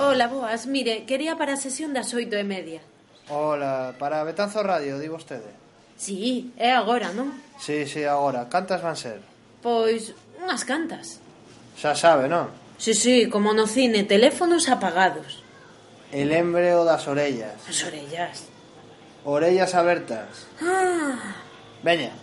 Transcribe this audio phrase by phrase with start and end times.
[0.00, 0.66] Ola, boas.
[0.66, 2.80] Mire, quería para a sesión das oito e media.
[3.28, 5.52] Ola, para Betanzo Radio, di vostede?
[6.00, 7.36] Sí, é agora, non?
[7.60, 8.48] Sí, sí, agora.
[8.48, 9.20] Cantas van ser?
[9.60, 11.20] Pois, unhas cantas.
[11.76, 12.48] Xa sabe, non?
[12.80, 15.44] Sí, sí, como no cine, teléfonos apagados.
[16.16, 17.60] El embreo das orellas.
[17.68, 18.48] As orellas.
[19.28, 20.48] Orellas abertas.
[20.64, 21.44] Ah.
[21.84, 22.16] Veña,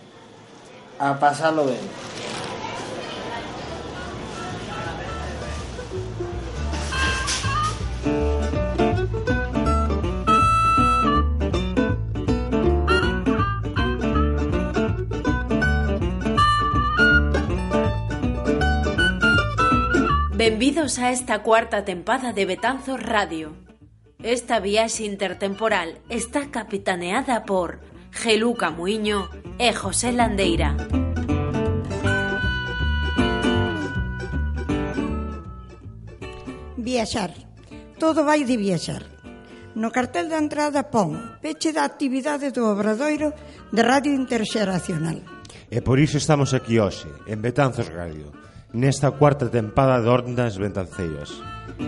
[0.98, 1.86] a pasalo ben.
[20.50, 23.52] Benvidos a esta cuarta tempada de Betanzos Radio.
[24.22, 27.80] Esta viaxe intertemporal está capitaneada por
[28.12, 29.28] Geluca Muiño
[29.60, 30.72] e José Landeira.
[36.80, 37.36] Viaxar.
[38.00, 39.04] Todo vai de viaxar.
[39.76, 41.12] No cartel da entrada pon
[41.44, 43.36] peche da actividade do Obradoiro
[43.68, 45.20] de Radio Interxeracional.
[45.68, 48.32] E por iso estamos aquí hoxe, en Betanzos Radio,
[48.72, 51.30] nesta cuarta tempada de Ondas Ventanceiras.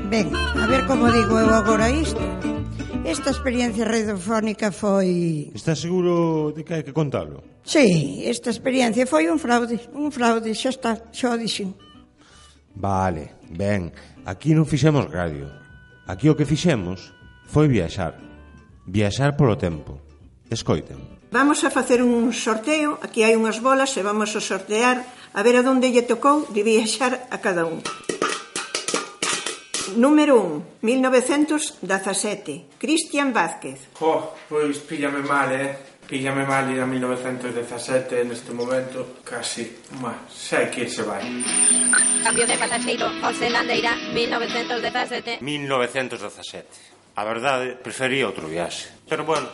[0.09, 2.21] Ben, a ver como digo eu agora isto.
[3.05, 5.51] Esta experiencia radiofónica foi...
[5.55, 7.43] Está seguro de que hai que contalo?
[7.65, 11.75] Sí, esta experiencia foi un fraude, un fraude, xa está, xa o dixen.
[12.77, 13.91] Vale, ben,
[14.29, 15.51] aquí non fixemos radio.
[16.07, 17.11] Aquí o que fixemos
[17.51, 18.15] foi viaxar.
[18.87, 19.99] Viaxar polo tempo.
[20.47, 21.10] Escoiten.
[21.33, 24.99] Vamos a facer un sorteo, aquí hai unhas bolas e vamos a sortear
[25.31, 27.79] a ver a donde lle tocou de viaxar a cada un.
[29.95, 33.79] Número 1, 1917, Cristian Vázquez.
[33.95, 36.03] Jo, pois píllame mal, eh?
[36.11, 39.71] Píllame mal ir a 1917 neste momento, casi,
[40.03, 41.23] ma, sei que se vai.
[42.27, 45.39] Cambio de pasaxeiro, José Landeira, 1917.
[45.39, 47.15] 1917.
[47.15, 48.91] A verdade, prefería outro viaxe.
[49.07, 49.47] Pero bueno,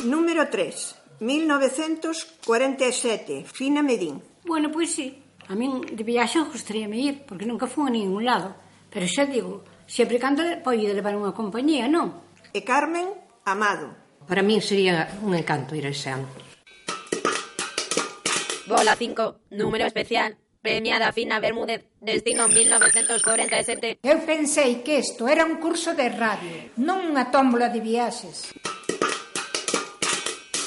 [0.00, 4.22] Número 3, 1947, Fina Medín.
[4.44, 5.22] Bueno, pois sí.
[5.48, 8.56] A min de viaxe gostaríame ir, porque nunca fui a ningún lado.
[8.90, 12.18] Pero xa digo, sempre cando pode levar unha compañía, non?
[12.50, 13.14] E Carmen
[13.44, 13.94] Amado.
[14.26, 16.26] Para min sería un encanto ir ese ano.
[18.66, 24.00] Bola 5, número especial, premiada Fina Bermúdez, destino 1947.
[24.02, 28.50] Eu pensei que isto era un curso de radio, non unha tómbola de viaxes.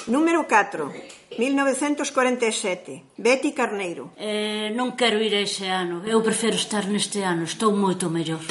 [0.07, 0.93] Número 4,
[1.37, 4.13] 1947, Betty Carneiro.
[4.21, 8.45] Eh, non quero ir a ese ano, eu prefiro estar neste ano, estou moito mellor.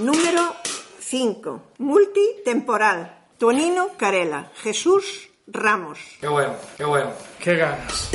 [0.00, 0.56] Número
[1.04, 6.00] 5, multitemporal, Tonino Carela, Jesús Ramos.
[6.16, 8.08] Que bueno, que bueno, que ganas.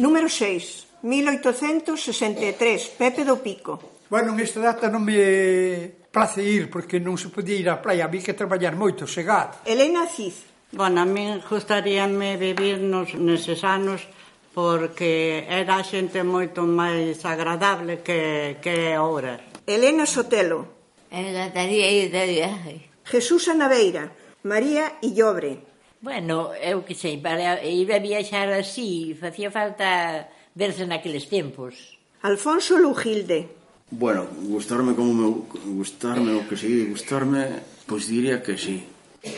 [0.00, 4.00] Número 6, 1863, Pepe do Pico.
[4.08, 8.04] Bueno, en esta data non me place ir, porque non se podía ir á praia,
[8.04, 9.64] había que traballar moito, chegar.
[9.64, 10.36] Elena Cid.
[10.76, 14.04] Bueno, a min gustaríame vivir nos, neses anos
[14.52, 19.40] porque era xente moito máis agradable que, que ahora.
[19.64, 20.68] Elena Sotelo.
[21.08, 22.74] Encantaría ir de viaje.
[23.04, 24.12] Jesús Anaveira.
[24.44, 25.64] María Illobre.
[26.00, 31.96] Bueno, eu que sei, para ir a viaxar así facía falta verse naqueles tempos.
[32.20, 33.61] Alfonso Lugilde.
[33.92, 35.28] Bueno, gustarme como me
[35.76, 38.80] gustarme o que seguir gustarme, pois diría que sí.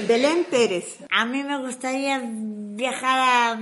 [0.07, 1.03] Belén Pérez.
[1.11, 3.59] A mí me gustaría viajar a,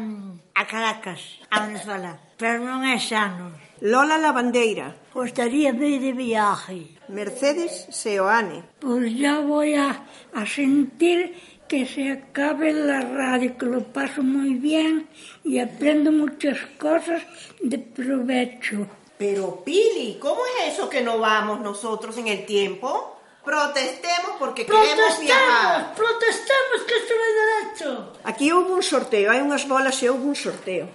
[0.52, 3.56] a Caracas, a Venezuela, pero non é anos.
[3.80, 4.92] Lola Lavandeira.
[5.16, 6.92] Gostaría ir de viaje.
[7.08, 8.60] Mercedes Seoane.
[8.76, 10.04] Pois pues ya voy a,
[10.36, 11.32] a sentir
[11.72, 15.08] que se acabe la radio, que lo paso muy bien
[15.42, 17.24] y aprendo muchas cosas
[17.64, 18.86] de provecho.
[19.22, 23.20] Pero Pili, ¿cómo es eso que no vamos nosotros en el tiempo?
[23.44, 25.94] Protestemos porque protestemos, queremos viajar.
[25.94, 28.12] Protestemos, que isto é derecho.
[28.24, 30.90] Aquí houve un sorteo, hai unhas bolas e houve un sorteo.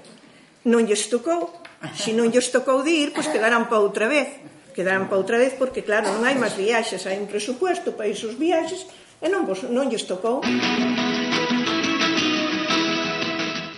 [0.68, 1.56] Non lles tocou.
[1.96, 4.28] Se non lles tocou de ir, pois quedarán pa outra vez.
[4.76, 8.36] Quedarán pa outra vez porque, claro, non hai máis viaxes, hai un presupuesto para isos
[8.36, 8.92] viaxes
[9.24, 10.44] e non, vos, non lles tocou.
[10.44, 11.17] Música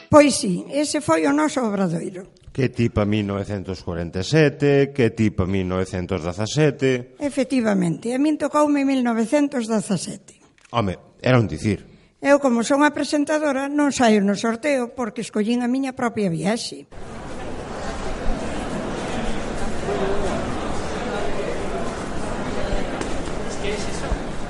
[0.09, 2.25] Pois sí, ese foi o noso obradoiro.
[2.49, 7.21] Que tipo 1947, que tipo 1917...
[7.21, 10.73] Efectivamente, a min tocoume 1917.
[10.73, 11.85] Home, era un dicir.
[12.19, 16.89] Eu, como son a presentadora, non saio no sorteo porque escollín a miña propia viaxe.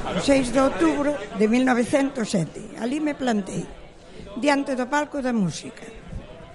[0.08, 2.80] O 6 de outubro de 1907.
[2.80, 3.79] Ali me plantei
[4.40, 5.86] diante do palco da música.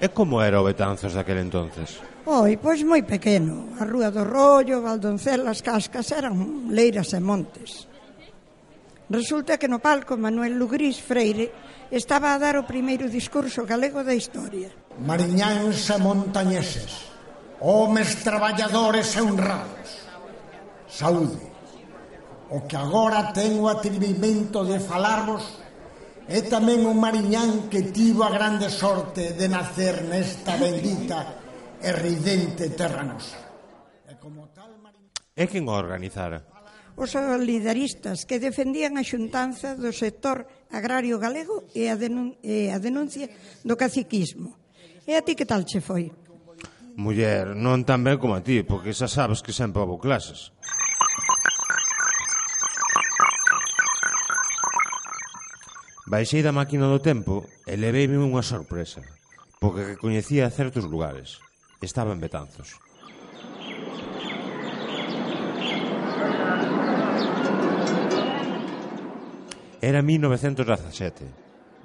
[0.01, 2.01] E como era o Betanzos daquele entonces?
[2.27, 3.77] Oi, pois moi pequeno.
[3.79, 7.87] A Rúa do Rollo, Valdoncelas, Cascas eran leiras e montes.
[9.13, 11.53] Resulta que no palco Manuel Lugrís Freire
[11.93, 14.73] estaba a dar o primeiro discurso galego da historia.
[14.99, 17.13] Mariñáns e montañeses,
[17.61, 20.09] homes traballadores e honrados,
[20.89, 21.45] saúde.
[22.49, 25.64] O que agora tengo atrevimento de falarvos
[26.25, 31.37] É tamén un mariñán que tivo a grande sorte de nacer nesta bendita
[31.77, 33.37] e ridente terra nosa.
[34.09, 35.13] E como tal mariñán...
[35.37, 36.49] É quen o organizara?
[36.97, 42.81] Os solidaristas que defendían a xuntanza do sector agrario galego e a, denun e a
[42.81, 43.29] denuncia
[43.61, 44.57] do caciquismo.
[45.05, 46.09] E a ti que tal che foi?
[46.97, 50.57] Muller, non tan ben como a ti, porque xa sabes que sempre houve clases.
[56.05, 59.01] Baixei da máquina do tempo e leveime unha sorpresa,
[59.57, 61.41] porque recoñecía certos lugares.
[61.81, 62.77] Estaba en Betanzos.
[69.81, 71.25] Era 1917,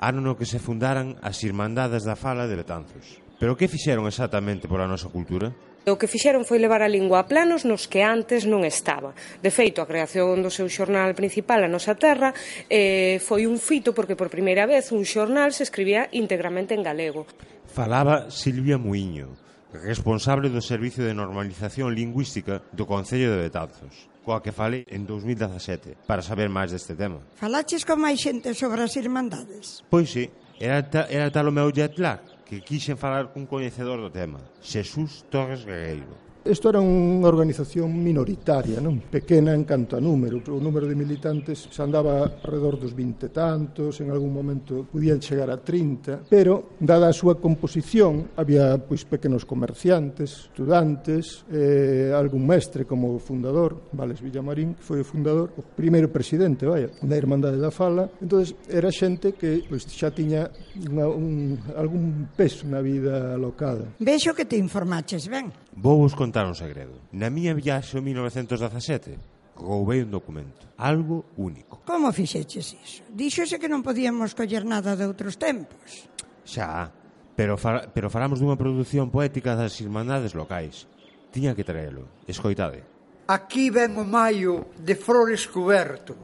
[0.04, 3.24] ano no que se fundaran as Irmandades da Fala de Betanzos.
[3.40, 5.56] Pero que fixeron exactamente pola nosa cultura?
[5.88, 9.16] O que fixeron foi levar a lingua a planos nos que antes non estaba.
[9.40, 12.36] De feito, a creación do seu xornal principal, A Nosa Terra,
[12.68, 17.24] eh, foi un fito porque por primeira vez un xornal se escribía íntegramente en galego.
[17.72, 19.40] Falaba Silvia Muiño,
[19.72, 26.06] responsable do Servicio de Normalización Lingüística do Concello de Betanzos coa que falei en 2017
[26.06, 27.18] para saber máis deste tema.
[27.40, 29.82] Falaches con máis xente sobre as irmandades?
[29.90, 30.30] Pois sí,
[30.62, 34.42] era, ta, era tal o meu jet lag que quixen falar cun coñecedor do tema,
[34.58, 36.18] Xesús Torres Guerreiro.
[36.50, 41.70] Isto era unha organización minoritaria, non pequena en canto a número, o número de militantes
[41.70, 47.06] se andaba alrededor dos 20 tantos, en algún momento podían chegar a 30, pero dada
[47.06, 54.74] a súa composición había pois pequenos comerciantes, estudantes, eh, algún mestre como fundador, Vales Villamarín,
[54.74, 58.10] que foi o fundador, o primeiro presidente, vaya, da Irmandade da Fala.
[58.18, 60.50] Entonces era xente que pois xa tiña
[60.82, 64.02] unha, un, algún peso na vida local.
[64.02, 65.54] Vexo que te informaches ben.
[65.78, 66.96] Vou vos contar contar un segredo.
[67.12, 69.20] Na miña viaxe en 1917
[69.60, 71.84] roubei un documento, algo único.
[71.84, 73.04] Como fixeches iso?
[73.12, 76.08] Díxose que non podíamos coller nada de outros tempos.
[76.48, 76.88] Xa,
[77.36, 80.88] pero, far, pero falamos dunha produción poética das irmandades locais.
[81.36, 82.08] Tiña que traelo.
[82.24, 82.88] Escoitade.
[83.28, 86.16] Aquí ven o maio de flores coberto.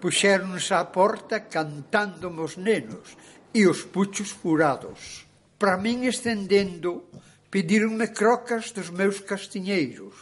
[0.00, 3.20] Puxéronse á porta cantando os nenos
[3.52, 5.28] e os puchos furados.
[5.60, 7.12] Para min estendendo
[7.50, 10.14] pedironme crocas dos meus castiñeiros.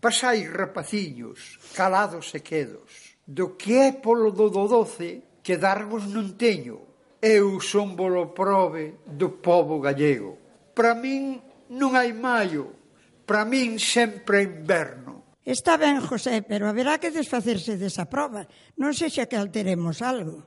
[0.00, 3.16] Pasai, rapaciños, calados e quedos.
[3.24, 6.84] Do que é polo do do doce, que darvos non teño.
[7.24, 10.36] Eu son bolo prove do povo gallego.
[10.76, 11.40] Para min
[11.72, 12.76] non hai maio,
[13.24, 15.40] para min sempre inverno.
[15.40, 18.44] Está ben, José, pero haberá que desfacerse desa prova.
[18.76, 20.44] Non sexa que alteremos algo.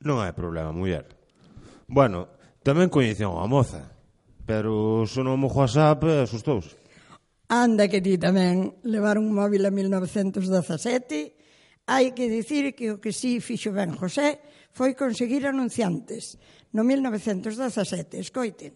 [0.00, 1.04] Non hai problema, muller.
[1.88, 2.32] Bueno,
[2.64, 3.93] tamén coñecen a moza.
[4.44, 6.76] Pero sonou o WhatsApp e eh, asustouse.
[7.48, 11.84] Anda que ti tamén levar un móvil a 1917.
[11.84, 14.40] Hai que dicir que o que si sí fixo ben José
[14.72, 16.40] foi conseguir anunciantes
[16.72, 18.20] no 1917.
[18.20, 18.72] Escoiten.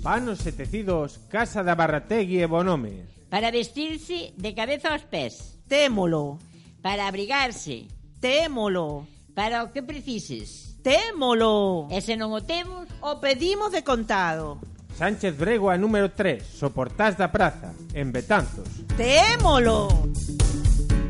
[0.00, 3.04] Panos e tecidos, Casa da Barrategui e Bonome.
[3.28, 5.60] Para vestirse de cabeza aos pés.
[5.68, 6.40] Témolo.
[6.80, 7.84] Para abrigarse.
[8.18, 9.04] Témolo.
[9.36, 10.69] Para o que precises.
[10.82, 11.88] Témolo.
[11.90, 14.60] E se non o temos, O pedimos de contado.
[14.96, 18.68] Sánchez Bregua número 3, Soportás da Praza, en Betanzos.
[18.96, 19.88] Témolo.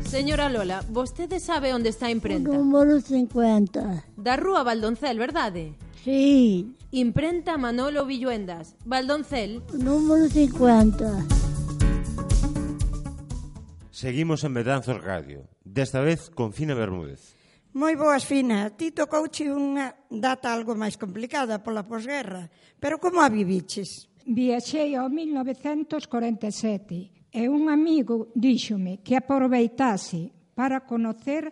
[0.07, 2.51] Señora Lola, vostede sabe onde está a imprenta?
[2.51, 4.03] Número 50.
[4.15, 5.75] Da rúa Valdoncel, verdade?
[6.03, 6.75] Sí.
[6.91, 8.75] Imprenta Manolo Villuendas.
[8.83, 9.63] Valdoncel.
[9.71, 11.27] Número 50.
[13.91, 17.35] Seguimos en Betanzos Radio, desta vez con Fina Bermúdez.
[17.71, 18.67] Moi boas, Fina.
[18.75, 22.51] Ti tocouche unha data algo máis complicada pola posguerra,
[22.83, 24.11] pero como a viviches?
[24.27, 31.47] Viaxei ao 1947 e un amigo díxome que aproveitase para conocer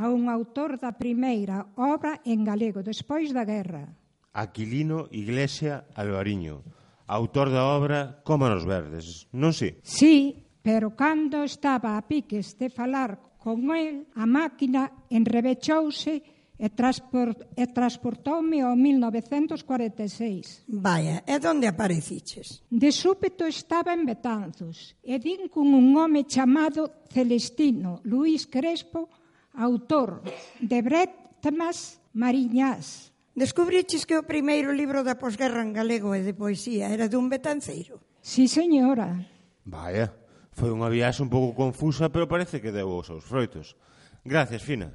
[0.00, 3.84] a un autor da primeira obra en galego despois da guerra.
[4.32, 6.64] Aquilino Iglesia Alvariño,
[7.04, 9.52] autor da obra Como verdes, non?
[9.52, 16.20] Si, sí, pero cando estaba a piques de falar Con el, a máquina enrebechouse
[16.60, 20.68] e, transport, e transportoume ao 1946.
[20.68, 22.60] Vaya, e donde apareciches?
[22.68, 29.08] De súpeto estaba en Betanzos e din cun un home chamado Celestino Luís Crespo,
[29.56, 30.20] autor
[30.60, 33.08] de Bretmas Mariñás.
[33.32, 38.04] Descubriches que o primeiro libro da posguerra en galego e de poesía era dun betanceiro?
[38.20, 39.16] Sí, señora.
[39.64, 40.19] Vaya.
[40.60, 43.80] Foi unha viaxe un pouco confusa, pero parece que deu os seus froitos.
[44.28, 44.92] Gracias, Fina.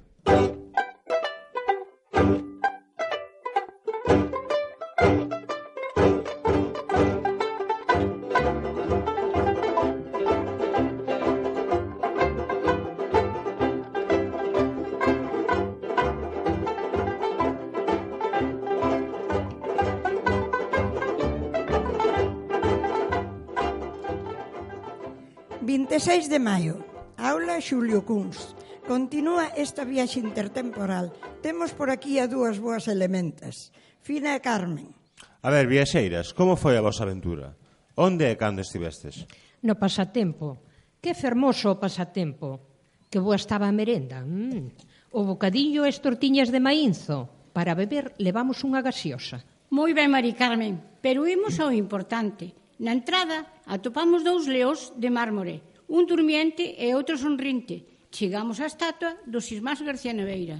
[25.75, 26.79] 26 de maio,
[27.19, 28.55] aula Xulio Cuns.
[28.87, 31.11] Continúa esta viaxe intertemporal.
[31.43, 34.95] Temos por aquí a dúas boas elementas, Fina e Carmen.
[35.43, 37.59] A ver, viaxeiras, como foi a vosa aventura?
[37.99, 39.27] Onde e cando estivestes?
[39.67, 40.63] No pasatempo.
[41.03, 42.63] Que fermoso o pasatempo.
[43.11, 44.23] Que boa estaba a merenda.
[44.23, 44.71] Mm.
[45.11, 47.51] O bocadillo e as tortiñas de maínzo.
[47.51, 49.43] Para beber levamos unha gaseosa.
[49.75, 55.63] Moi ben, Mari Carmen, pero imos ao importante Na entrada atopamos dous leós de mármore,
[55.87, 58.09] un durmiente e outro sonrinte.
[58.11, 60.59] Chegamos á estatua do Sismás García Neveira.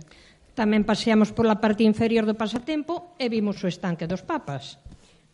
[0.56, 4.80] Tamén paseamos pola parte inferior do pasatempo e vimos o estanque dos papas.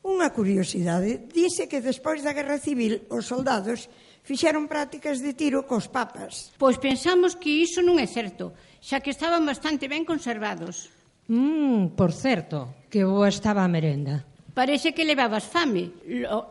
[0.02, 3.86] Unha curiosidade, dice que despois da Guerra Civil os soldados
[4.26, 6.50] fixeron prácticas de tiro cos papas.
[6.58, 10.90] Pois pensamos que iso non é certo, xa que estaban bastante ben conservados.
[11.30, 15.92] Mm, por certo, que boa estaba a merenda parece que levabas fame.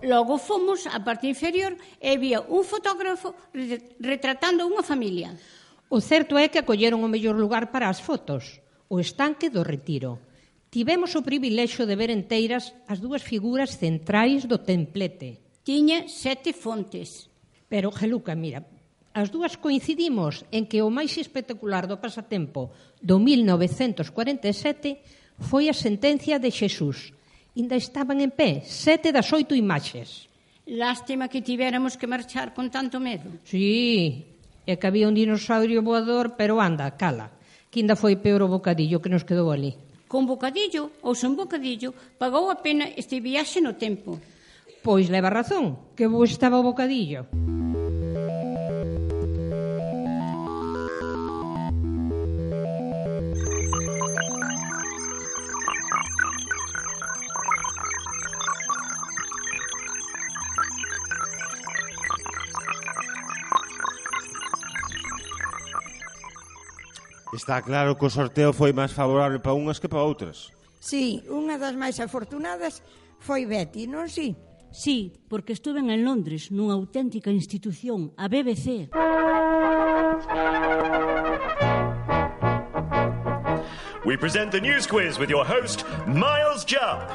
[0.02, 3.36] Logo fomos á parte inferior e vía un fotógrafo
[4.00, 5.36] retratando unha familia.
[5.90, 10.22] O certo é que acolleron o mellor lugar para as fotos, o estanque do retiro.
[10.70, 15.42] Tivemos o privilexio de ver enteiras as dúas figuras centrais do templete.
[15.66, 17.26] Tiña sete fontes.
[17.66, 18.62] Pero, Geluca, mira,
[19.10, 22.70] as dúas coincidimos en que o máis espectacular do pasatempo
[23.02, 25.02] do 1947
[25.42, 27.10] foi a sentencia de Xesús,
[27.54, 30.30] Inda estaban en pé sete das oito imaxes.
[30.70, 33.26] Lástima que tivéramos que marchar con tanto medo.
[33.42, 34.22] Sí,
[34.62, 37.34] e que había un dinosaurio voador, pero anda, cala,
[37.74, 39.74] que ainda foi peor o bocadillo que nos quedou ali.
[40.06, 44.22] Con bocadillo ou sen bocadillo, pagou a pena este viaxe no tempo.
[44.86, 47.26] Pois leva razón, que bo estaba o bocadillo.
[47.34, 47.69] Música
[67.40, 70.52] Está claro que o sorteo foi máis favorable para unhas que para outras.
[70.76, 72.84] Sí, unha das máis afortunadas
[73.16, 74.36] foi Betty, non si?
[74.68, 78.92] Sí, porque estuve en Londres, nunha auténtica institución, a BBC.
[84.04, 87.08] We present the news quiz with your host, Miles Jupp.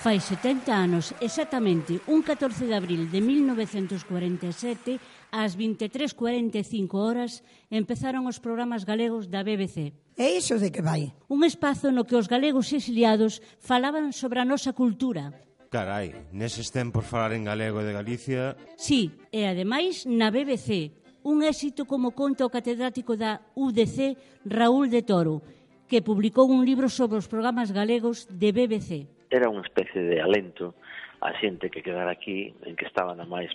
[0.00, 4.96] Fai 70 anos, exactamente un 14 de abril de 1947,
[5.30, 9.94] ás 23.45 horas empezaron os programas galegos da BBC.
[10.18, 11.14] E iso de que vai?
[11.30, 15.32] Un espazo no que os galegos exiliados falaban sobre a nosa cultura.
[15.70, 18.58] Carai, neses tempos falar en galego de Galicia...
[18.74, 20.90] Sí, e ademais na BBC,
[21.22, 24.18] un éxito como conta o catedrático da UDC
[24.50, 25.46] Raúl de Toro,
[25.86, 29.06] que publicou un libro sobre os programas galegos de BBC.
[29.30, 30.74] Era unha especie de alento
[31.22, 33.54] a xente que quedara aquí, en que estaban a máis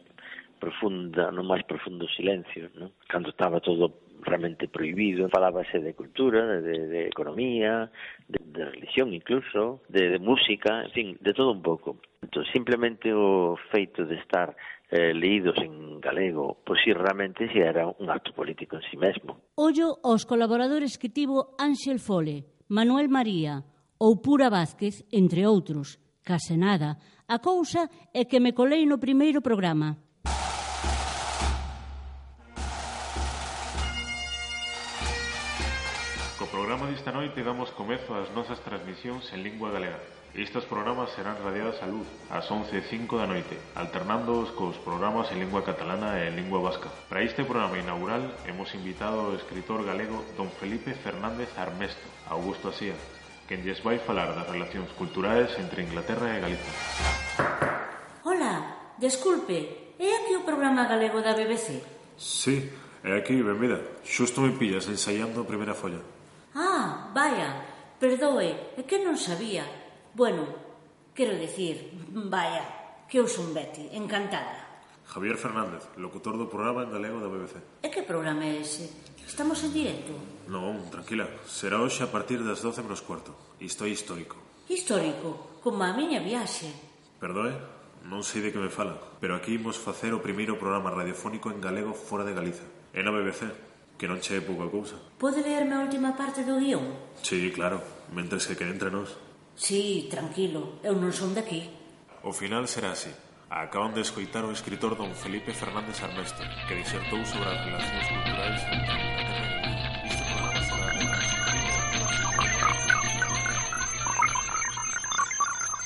[0.59, 2.95] profunda, no máis profundo silencio, ¿no?
[3.07, 7.91] Cando estaba todo realmente prohibido, falábase de cultura, de, de economía,
[8.27, 11.97] de, de religión incluso, de, de música, en fin, de todo un pouco.
[12.21, 14.55] Entón, simplemente o feito de estar
[14.89, 18.97] eh, leídos en galego, pois si realmente si era un acto político en si sí
[18.97, 19.37] mesmo.
[19.55, 23.61] Ollo aos colaboradores que tivo Ángel Fole, Manuel María
[24.01, 26.97] ou Pura Vázquez, entre outros, case nada.
[27.27, 29.97] A cousa é que me colei no primeiro programa.
[37.15, 39.95] noite damos comezo ás nosas transmisións en lingua galega.
[40.35, 45.63] Estes programas serán radiados a luz ás 11.05 da noite, alternándoos cos programas en lingua
[45.63, 46.91] catalana e en lingua vasca.
[47.07, 52.99] Para este programa inaugural hemos invitado ao escritor galego don Felipe Fernández Armesto, Augusto Asía,
[53.47, 56.73] quen lles vai falar das relacións culturais entre Inglaterra e Galicia.
[58.27, 61.79] Hola, desculpe, é aquí o programa galego da BBC?
[62.19, 62.67] Sí,
[63.07, 64.03] é aquí, benvida.
[64.03, 66.03] Xusto me pillas ensaiando a primeira folla.
[66.55, 67.63] Ah, vaya,
[67.95, 69.63] perdoe, é que non sabía.
[70.11, 70.43] Bueno,
[71.15, 72.67] quero decir, vaya,
[73.07, 74.67] que eu son Betty, encantada.
[75.07, 77.55] Javier Fernández, locutor do programa en galego da BBC.
[77.79, 78.91] E que programa é ese?
[79.23, 80.11] Estamos en directo?
[80.51, 81.29] Non, tranquila.
[81.47, 83.31] Será hoxe a partir das 12 menos cuarto.
[83.63, 84.35] Isto é histórico.
[84.67, 85.61] Histórico?
[85.63, 86.67] Como a miña viaxe.
[87.21, 87.55] Perdoe?
[88.05, 91.63] Non sei de que me fala, pero aquí imos facer o primeiro programa radiofónico en
[91.63, 92.65] galego fora de Galiza.
[92.91, 93.49] É na BBC
[93.95, 94.99] que non che é pouca cousa.
[95.19, 96.95] Pode leerme a última parte do guión?
[97.23, 97.79] Sí, claro,
[98.11, 99.15] mentres que quede entre nós.
[99.55, 101.71] Sí, tranquilo, eu non son daqui.
[102.23, 103.11] O final será así.
[103.47, 108.61] Acaban de escoitar o escritor don Felipe Fernández Armesto, que disertou sobre as relacións culturais
[108.67, 109.44] entre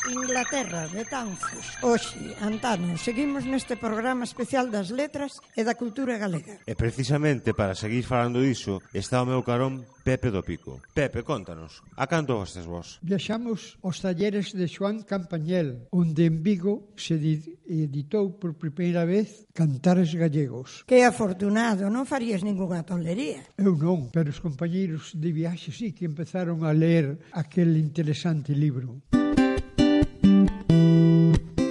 [0.10, 1.78] Inglaterra de Tanfos.
[1.86, 6.58] Oxe, Antano, seguimos neste programa especial das letras e da cultura galega.
[6.66, 10.82] E precisamente para seguir falando diso está o meu carón Pepe do Pico.
[10.94, 12.98] Pepe, contanos, a canto gostes vos?
[13.06, 20.10] Viaxamos os talleres de Xoán Campañel, onde en Vigo se editou por primeira vez Cantares
[20.18, 20.82] Gallegos.
[20.90, 23.46] Que afortunado, non farías ningunha tolería.
[23.62, 29.06] Eu non, pero os compañeiros de viaxe sí que empezaron a ler aquel interesante libro.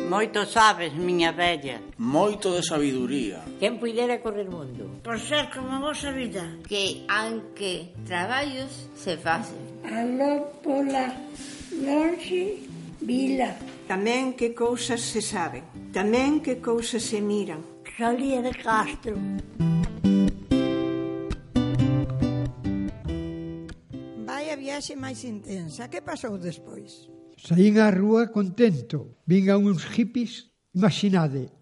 [0.09, 1.83] Moito sabes, miña bella.
[1.99, 3.45] Moito de sabiduría.
[3.61, 5.05] Quen puidera correr mundo.
[5.05, 6.57] Por ser como vos a vida.
[6.67, 9.61] Que, anque traballos, se facen.
[9.85, 11.12] Aló pola
[11.85, 12.65] longe
[13.05, 13.53] vila.
[13.85, 15.93] Tamén que cousas se saben.
[15.93, 17.61] Tamén que cousas se miran.
[17.85, 19.12] Rosalía de Castro.
[24.25, 25.93] Vai a viaxe máis intensa.
[25.93, 27.12] Que pasou despois?
[27.38, 29.23] Saín á rúa contento.
[29.23, 31.54] Vingan uns hippies, imaginade,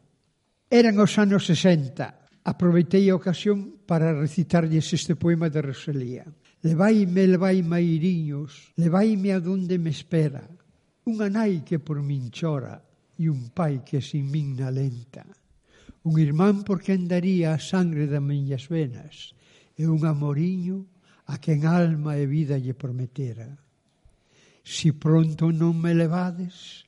[0.72, 2.42] eran os anos 60.
[2.42, 6.24] Aproveitei a ocasión para recitarlles este poema de Rosalía.
[6.64, 10.48] Levaime, levaime a iriños, levaime a donde me espera.
[11.04, 12.80] Unha nai que por min chora
[13.20, 15.28] e un pai que sin min nalenta.
[16.08, 19.36] Un irmán por quen daría a sangre das miñas venas
[19.76, 20.88] e un amoriño
[21.28, 23.65] a quen alma e vida lle prometera.
[24.66, 26.82] Si pronto non me levades,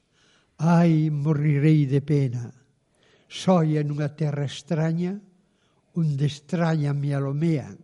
[0.58, 2.50] ai, morirei de pena.
[3.30, 5.14] Soia nunha terra extraña,
[5.94, 7.78] onde extraña me alomean,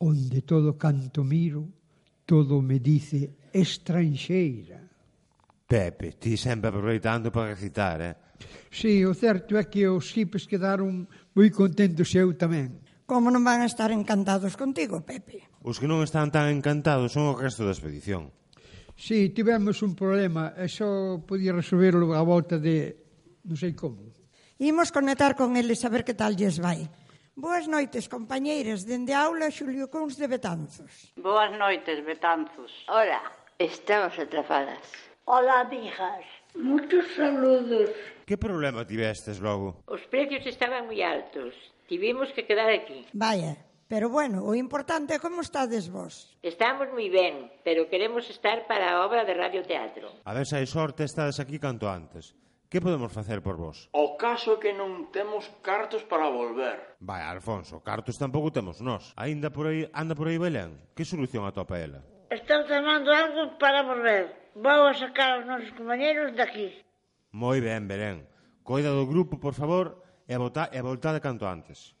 [0.00, 1.68] onde todo canto miro,
[2.24, 4.80] todo me dice estranxeira.
[5.68, 8.16] Pepe, ti sempre aproveitando para recitar, eh?
[8.72, 11.04] Sí, o certo é que os xipes quedaron
[11.36, 12.80] moi contentos eu tamén.
[13.04, 15.44] Como non van a estar encantados contigo, Pepe?
[15.60, 18.32] Os que non están tan encantados son o resto da expedición.
[19.02, 22.94] Si, tivemos un problema e só podía resolverlo a volta de
[23.42, 23.98] non sei como.
[24.62, 26.86] Imos conectar con eles a ver que tal lles vai.
[27.34, 31.10] Boas noites, compañeiras, dende a aula Xulio Cons de Betanzos.
[31.18, 32.70] Boas noites, Betanzos.
[32.86, 33.18] Ora,
[33.58, 34.86] estamos atrapadas.
[35.26, 36.22] Ola, amigas.
[36.54, 37.90] Muchos saludos.
[38.22, 39.82] Que problema tivestes logo?
[39.90, 41.58] Os precios estaban moi altos.
[41.90, 43.02] Tivemos que quedar aquí.
[43.10, 43.58] Vaya,
[43.92, 46.32] Pero bueno, o importante é como estades vos.
[46.40, 50.08] Estamos moi ben, pero queremos estar para a obra de radioteatro.
[50.24, 52.32] A ver se hai sorte estades aquí canto antes.
[52.72, 53.92] Que podemos facer por vos?
[53.92, 56.96] O caso é que non temos cartos para volver.
[57.04, 59.12] Vai, Alfonso, cartos tampouco temos nós.
[59.12, 60.72] Ainda por aí, anda por aí Belén.
[60.96, 62.00] Que solución atopa ela?
[62.32, 64.56] Están chamando algo para volver.
[64.56, 66.80] Vou a sacar os nosos compañeros daqui.
[67.36, 68.24] Moi ben, Belén.
[68.64, 71.92] Coida do grupo, por favor, e, a volta, e a voltade canto antes.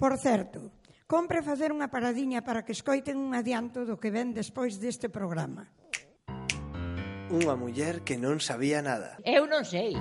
[0.00, 4.80] Por certo, Compre facer unha paradiña para que escoiten un adianto do que ven despois
[4.80, 5.68] deste programa.
[7.28, 9.20] Unha muller que non sabía nada.
[9.20, 9.92] Eu non sei.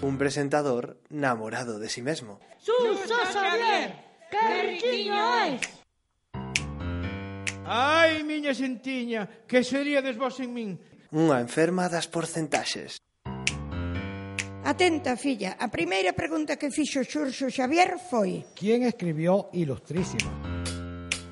[0.00, 2.40] Un presentador namorado de si sí mesmo.
[2.56, 3.92] Suso Xavier,
[4.32, 5.20] que riquiño
[5.52, 5.60] és!
[7.68, 10.70] Ai, miña xentiña, que sería desvós en min?
[11.12, 13.03] Unha enferma das porcentaxes.
[14.64, 20.32] Atenta, filla, a primeira pregunta que fixo Xurxo Xavier foi ¿Quién escribió Ilustrísima?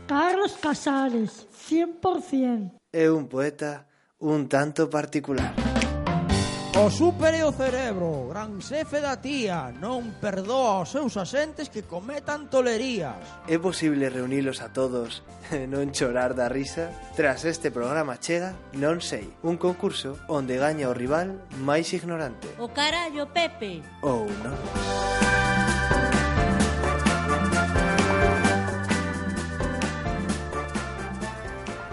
[0.06, 2.76] Carlos Casares, 100%.
[2.92, 3.88] É un poeta
[4.20, 5.71] un tanto particular.
[6.74, 12.48] O supere o cerebro, gran xefe da tía, non perdoa aos seus asentes que cometan
[12.48, 13.20] tolerías.
[13.44, 15.20] É posible reunilos a todos
[15.52, 16.88] e non chorar da risa?
[17.12, 22.48] Tras este programa chega Non sei, un concurso onde gaña o rival máis ignorante.
[22.56, 23.84] O carallo Pepe.
[24.00, 24.56] Ou non.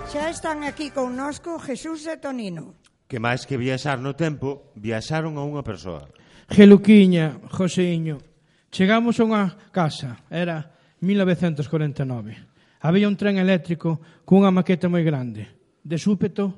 [0.07, 2.78] Xa están aquí connosco Jesús e Tonino
[3.09, 6.05] que máis que viaxar no tempo, viaxaron a unha persoa.
[6.45, 8.21] Geluquiña, Joseiño,
[8.69, 9.43] chegamos a unha
[9.73, 12.85] casa, era 1949.
[12.85, 13.97] Había un tren eléctrico
[14.29, 15.49] cunha maqueta moi grande.
[15.81, 16.53] De súpeto,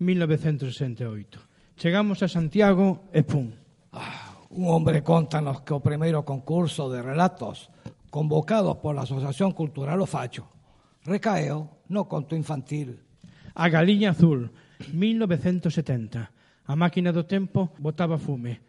[0.00, 1.76] 1968.
[1.76, 3.52] Chegamos a Santiago e pum.
[3.92, 7.68] Ah, un hombre contanos que o primeiro concurso de relatos
[8.08, 10.48] convocados pola Asociación Cultural O Facho.
[11.04, 13.04] Recaeu no conto infantil.
[13.52, 14.48] A Galiña Azul,
[14.92, 16.30] 1970.
[16.64, 18.60] A máquina do tempo botaba fume.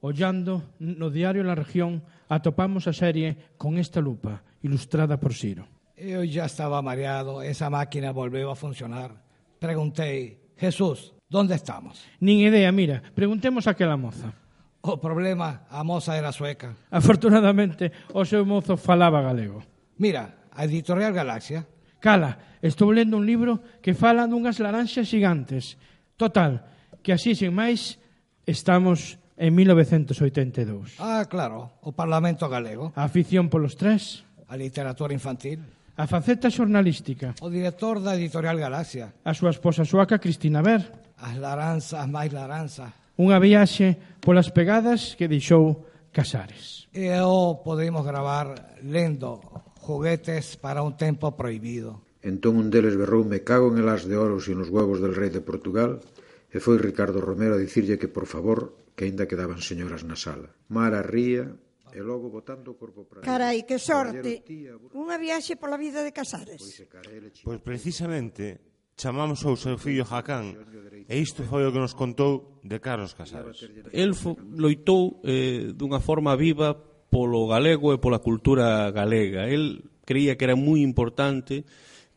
[0.00, 5.66] Ollando no diario La Región atopamos a serie con esta lupa, ilustrada por Ciro.
[5.96, 9.16] Eu ya estaba mareado, esa máquina volveu a funcionar.
[9.58, 12.04] Preguntei, Jesús, ¿dónde estamos?
[12.20, 14.36] Nin idea, mira, preguntemos aquela moza.
[14.84, 16.76] O problema, a moza era sueca.
[16.92, 19.64] Afortunadamente, o seu mozo falaba galego.
[19.96, 21.64] Mira, a Editorial Galaxia
[22.00, 25.80] Cala, estou lendo un libro que fala dunhas laranxas gigantes.
[26.16, 26.64] Total,
[27.02, 28.00] que así sen máis
[28.46, 30.96] estamos en 1982.
[30.98, 32.92] Ah, claro, o Parlamento Galego.
[32.96, 34.24] A afición polos tres.
[34.48, 35.60] A literatura infantil.
[35.96, 37.32] A faceta xornalística.
[37.40, 39.12] O director da Editorial Galaxia.
[39.24, 40.84] A súa esposa suaca Cristina Ver.
[41.16, 42.92] As laranzas, máis laranzas.
[43.16, 46.88] Unha viaxe polas pegadas que deixou Casares.
[46.96, 49.40] E o podemos gravar lendo
[49.86, 52.02] juguetes para un tempo prohibido.
[52.26, 55.30] Entón un deles berroume cago en el as de oros e nos huevos del rei
[55.30, 56.02] de Portugal
[56.50, 60.50] e foi Ricardo Romero a dicirlle que, por favor, que aínda quedaban señoras na sala.
[60.66, 61.46] Mara ría
[61.94, 63.22] e logo botando o corpo para...
[63.22, 64.42] Carai, que sorte!
[64.90, 66.60] Unha viaxe pola vida de Casares.
[66.60, 68.58] Pois, pois precisamente
[68.98, 70.56] chamamos ao seu fillo Jacán
[71.06, 73.62] e isto foi o que nos contou de Carlos Casares.
[73.94, 76.74] El fo, loitou eh, dunha forma viva
[77.10, 79.48] polo galego e pola cultura galega.
[79.48, 81.66] El creía que era moi importante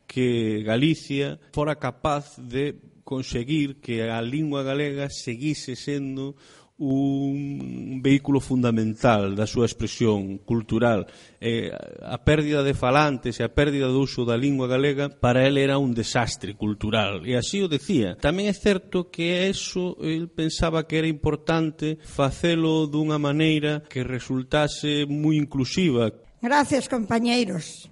[0.10, 6.38] que Galicia fora capaz de conseguir que a lingua galega seguise sendo
[6.80, 11.12] un vehículo fundamental da súa expresión cultural.
[11.44, 15.60] Eh, a pérdida de falantes e a pérdida do uso da lingua galega para ele
[15.60, 17.28] era un desastre cultural.
[17.28, 18.16] E así o decía.
[18.16, 25.04] Tamén é certo que eso el pensaba que era importante facelo dunha maneira que resultase
[25.04, 26.16] moi inclusiva.
[26.40, 27.92] Gracias, compañeiros.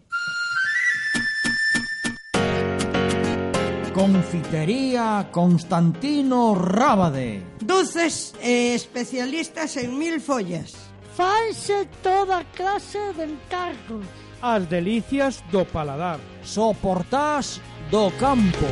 [3.92, 10.74] Confitería Constantino Rábade doces eh, especialistas en mil follas.
[11.16, 14.06] Fanse toda clase de encargos.
[14.42, 16.20] As delicias do paladar.
[16.44, 17.60] Soportás
[17.92, 18.68] do campo.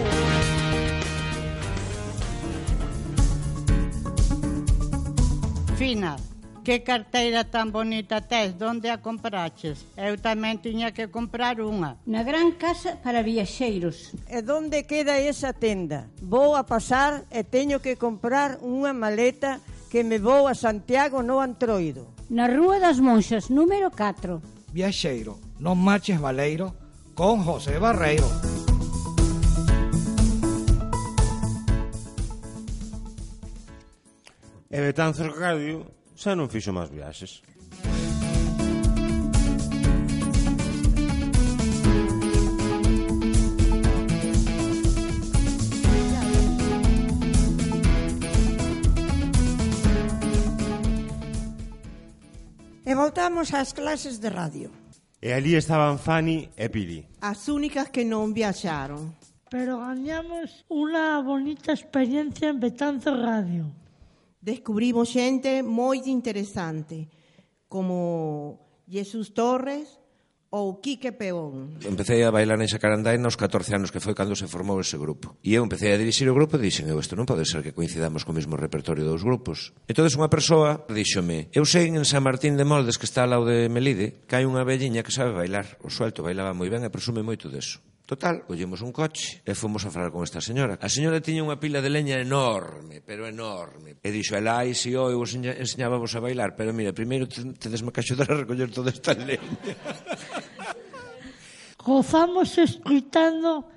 [5.78, 6.35] Final.
[6.66, 9.86] Que carteira tan bonita tes, donde a compraches?
[9.94, 12.02] Eu tamén tiña que comprar unha.
[12.10, 14.18] Na gran casa para viaxeiros.
[14.26, 16.10] E donde queda esa tenda?
[16.26, 19.62] Vou a pasar e teño que comprar unha maleta
[19.94, 22.10] que me vou a Santiago no Antroido.
[22.34, 24.74] Na Rúa das Monxas, número 4.
[24.74, 26.74] Viaxeiro, non marches valeiro,
[27.14, 28.26] con José Barreiro.
[34.74, 37.44] E Betanzos Radio xa non fixo máis viaxes.
[52.86, 54.70] E voltamos ás clases de radio.
[55.18, 57.02] E ali estaban Fanny e Pili.
[57.20, 59.18] As únicas que non viaxaron.
[59.50, 63.85] Pero gañamos unha bonita experiencia en Betanzo Radio
[64.46, 67.10] descubrimos xente moi interesante,
[67.66, 69.90] como Jesús Torres
[70.54, 71.82] ou Quique Peón.
[71.82, 75.36] Empecé a bailar en Xacarandaina aos 14 anos, que foi cando se formou ese grupo.
[75.42, 77.74] E eu empecé a dirixir o grupo e dixen, eu, isto non pode ser que
[77.74, 79.74] coincidamos co mesmo repertorio dos grupos.
[79.90, 83.50] Entón, unha persoa díxome, eu sei en San Martín de Moldes, que está ao lado
[83.50, 85.82] de Melide, que hai unha velliña que sabe bailar.
[85.82, 87.82] O suelto bailaba moi ben e presume moito deso.
[88.06, 90.78] Total, collemos un coche e fomos a falar con esta señora.
[90.78, 93.98] A señora tiña unha pila de leña enorme, pero enorme.
[93.98, 97.94] E dixo, ela, ai, si eu vos enseñábamos a bailar, pero mira, primeiro tedesme me
[97.98, 99.42] que axudar a recoller toda esta leña.
[101.82, 103.74] Gozamos escritando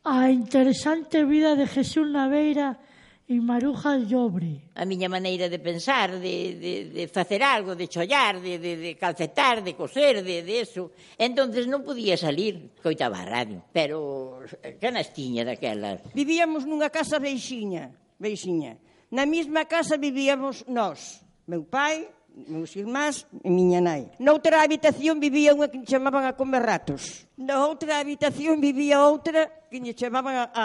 [0.00, 2.80] a interesante vida de Jesús Naveira
[3.28, 4.72] e Maruja Llobre.
[4.72, 8.96] A miña maneira de pensar, de, de, de facer algo, de chollar, de, de, de
[8.96, 10.96] calcetar, de coser, de, de eso.
[11.20, 13.60] entonces non podía salir, coitaba a radio.
[13.68, 16.00] Pero eh, canas tiña daquelas.
[16.16, 18.80] Vivíamos nunha casa veixiña, veixiña.
[19.12, 22.08] Na mesma casa vivíamos nós, meu pai,
[22.46, 24.08] meus irmás e miña nai.
[24.22, 27.26] Noutra habitación vivía unha que chamaban a comer ratos.
[27.36, 30.64] Na outra habitación vivía outra que lle chamaban a, a,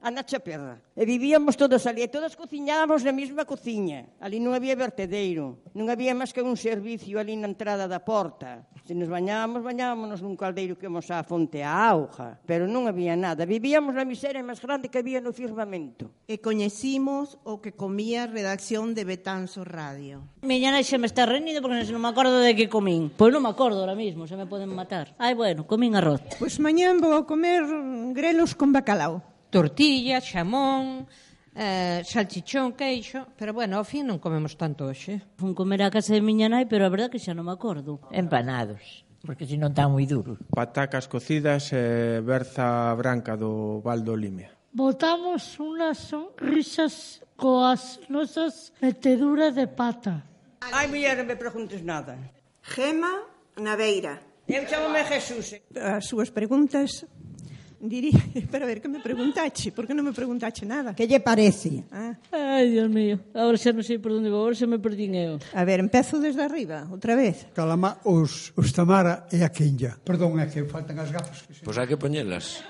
[0.00, 4.04] a Nacha Perra e vivíamos todos ali, e todos cociñábamos na mesma cociña.
[4.20, 8.68] Ali non había vertedeiro, non había máis que un servicio ali na entrada da porta.
[8.84, 13.16] Se nos bañábamos, bañábamos nun caldeiro que mos a fonte a auga, pero non había
[13.16, 13.48] nada.
[13.48, 16.12] Vivíamos na miseria máis grande que había no firmamento.
[16.28, 20.20] E coñecimos o que comía a redacción de Betanzo Radio.
[20.44, 23.08] Miña nai xa me está rendido porque non me acordo de que comín.
[23.16, 25.16] Pois non me acordo ahora mismo, se me poden matar.
[25.16, 26.20] Ai, bueno, comín arroz.
[26.36, 27.64] Pois mañán vou a comer
[28.12, 31.10] grelos con bacalao tortilla, xamón,
[31.58, 35.20] eh, salchichón, queixo, pero bueno, ao fin non comemos tanto hoxe.
[35.36, 38.00] Fun comer a casa de miña nai, pero a verdad que xa non me acordo.
[38.14, 40.40] Empanados porque se non tan moi duro.
[40.48, 44.48] Patacas cocidas e berza branca do Val do Limia.
[44.72, 50.24] Botamos unhas risas coas nosas meteduras de pata.
[50.60, 52.16] Ai, muller, non me preguntes nada.
[52.64, 53.28] Gema
[53.60, 54.20] Naveira.
[54.48, 55.52] Eu chamome Jesús.
[55.52, 55.62] Eh.
[55.76, 57.04] As súas preguntas
[57.80, 58.20] diría,
[58.52, 60.92] pero a ver, que me preguntache, por que non me preguntache nada?
[60.92, 61.88] Que lle parece?
[61.88, 62.14] Ah.
[62.30, 65.40] Ai, Dios mío, agora xa non sei por onde vou, agora xa me perdín eu.
[65.56, 67.48] A ver, empezo desde arriba, outra vez.
[67.56, 69.96] Calama, os, os Tamara e a Quinlla.
[70.04, 71.48] Perdón, é que faltan as gafas.
[71.48, 71.64] Que se...
[71.64, 72.60] Pois hai que poñelas.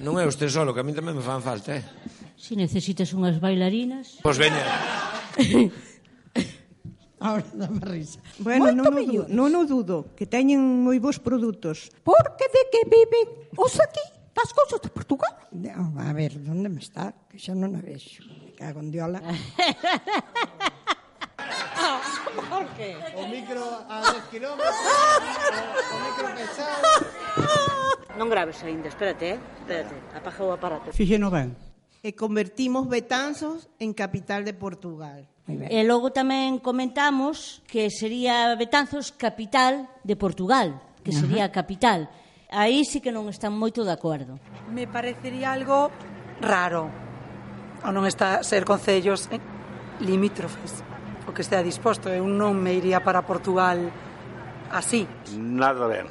[0.00, 1.84] Non é usted solo, que a mí tamén me fan falta, eh?
[2.36, 4.20] Si necesitas unhas bailarinas...
[4.24, 4.64] Pois veña.
[7.20, 8.18] Ahora dame risa.
[8.40, 9.26] Bueno, Moito non, mellor.
[9.28, 11.92] non o dudo, que teñen moi bons produtos.
[12.00, 13.28] Porque de que viven
[13.60, 14.00] os aquí
[14.32, 15.36] das cousas de Portugal?
[15.52, 17.12] No, oh, a ver, onde me está?
[17.28, 18.24] Que xa non a vexo.
[18.24, 19.20] Me cago en diola.
[22.50, 22.96] Por que?
[23.16, 24.64] O micro a 10 km, o,
[25.92, 26.82] o micro pesado.
[28.16, 29.38] Non graves aínda, espérate, eh?
[29.60, 30.92] espérate, apaga o aparato.
[30.92, 31.52] Fíxeno ben.
[32.00, 35.28] E convertimos Betanzos en capital de Portugal.
[35.70, 42.12] E logo tamén comentamos que sería Betanzos capital de Portugal, que sería a capital.
[42.50, 44.36] Aí sí que non están moito de acordo.
[44.70, 45.90] Me parecería algo
[46.42, 46.90] raro
[47.80, 49.40] ao non está ser concellos eh,
[50.02, 50.84] limítrofes
[51.28, 52.10] o que estea disposto.
[52.10, 53.78] Eu non me iría para Portugal
[54.74, 55.06] así.
[55.38, 56.06] Nada ben.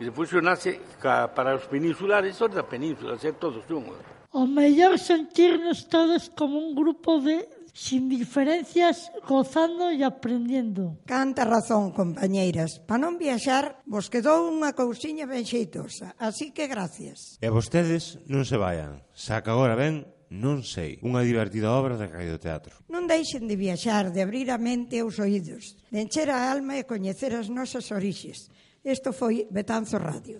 [0.00, 4.00] Que se fusionase ca, para os peninsulares, os da península, ser todos unhos.
[4.32, 10.98] O mellor sentirnos todos como un grupo de sin diferencias, gozando e aprendendo.
[11.06, 12.82] Canta razón, compañeiras.
[12.84, 17.38] Pa non viaxar, vos quedou unha cousiña ben xeitosa, así que gracias.
[17.42, 19.02] E vostedes non se vaian.
[19.14, 22.78] Saca agora ben Non sei, unha divertida obra da Caído Teatro.
[22.86, 26.78] Non deixen de viaxar, de abrir a mente e os oídos, de encher a alma
[26.78, 28.46] e coñecer as nosas orixes.
[28.86, 30.38] Isto foi Betanzo Radio.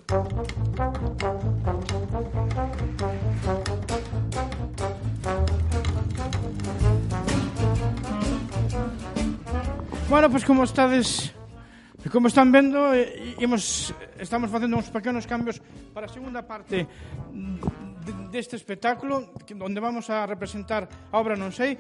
[10.11, 11.31] Bueno, pois pues como estades
[12.11, 15.63] Como están vendo, eh, imos, estamos facendo uns pequenos cambios
[15.95, 16.89] para a segunda parte
[18.33, 21.79] deste espectáculo, onde vamos a representar a obra non sei.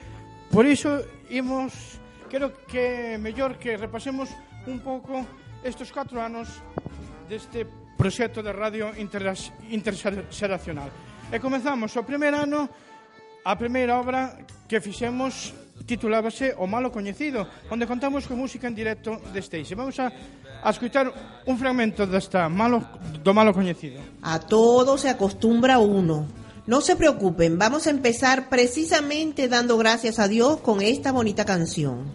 [0.52, 1.98] Por iso, imos,
[2.30, 4.30] creo que mellor que repasemos
[4.68, 5.26] un pouco
[5.64, 6.62] estes 4 anos
[7.26, 7.66] deste
[7.98, 10.92] proxecto de radio interxeracional.
[11.32, 12.68] E comenzamos o primeiro ano
[13.44, 14.36] a primeira obra
[14.68, 15.54] que fixemos
[15.86, 19.74] titulábase O Malo Coñecido, onde contamos con música en directo deste eixe.
[19.74, 20.12] Vamos a,
[20.62, 20.70] a
[21.46, 22.84] un fragmento desta malo,
[23.24, 23.98] do Malo Coñecido.
[24.22, 26.28] A todo se acostumbra uno.
[26.66, 32.12] No se preocupen, vamos a empezar precisamente dando gracias a Dios con esta bonita canción.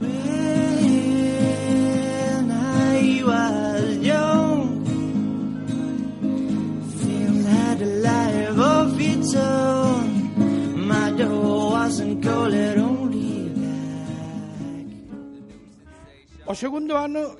[16.56, 17.36] O segundo ano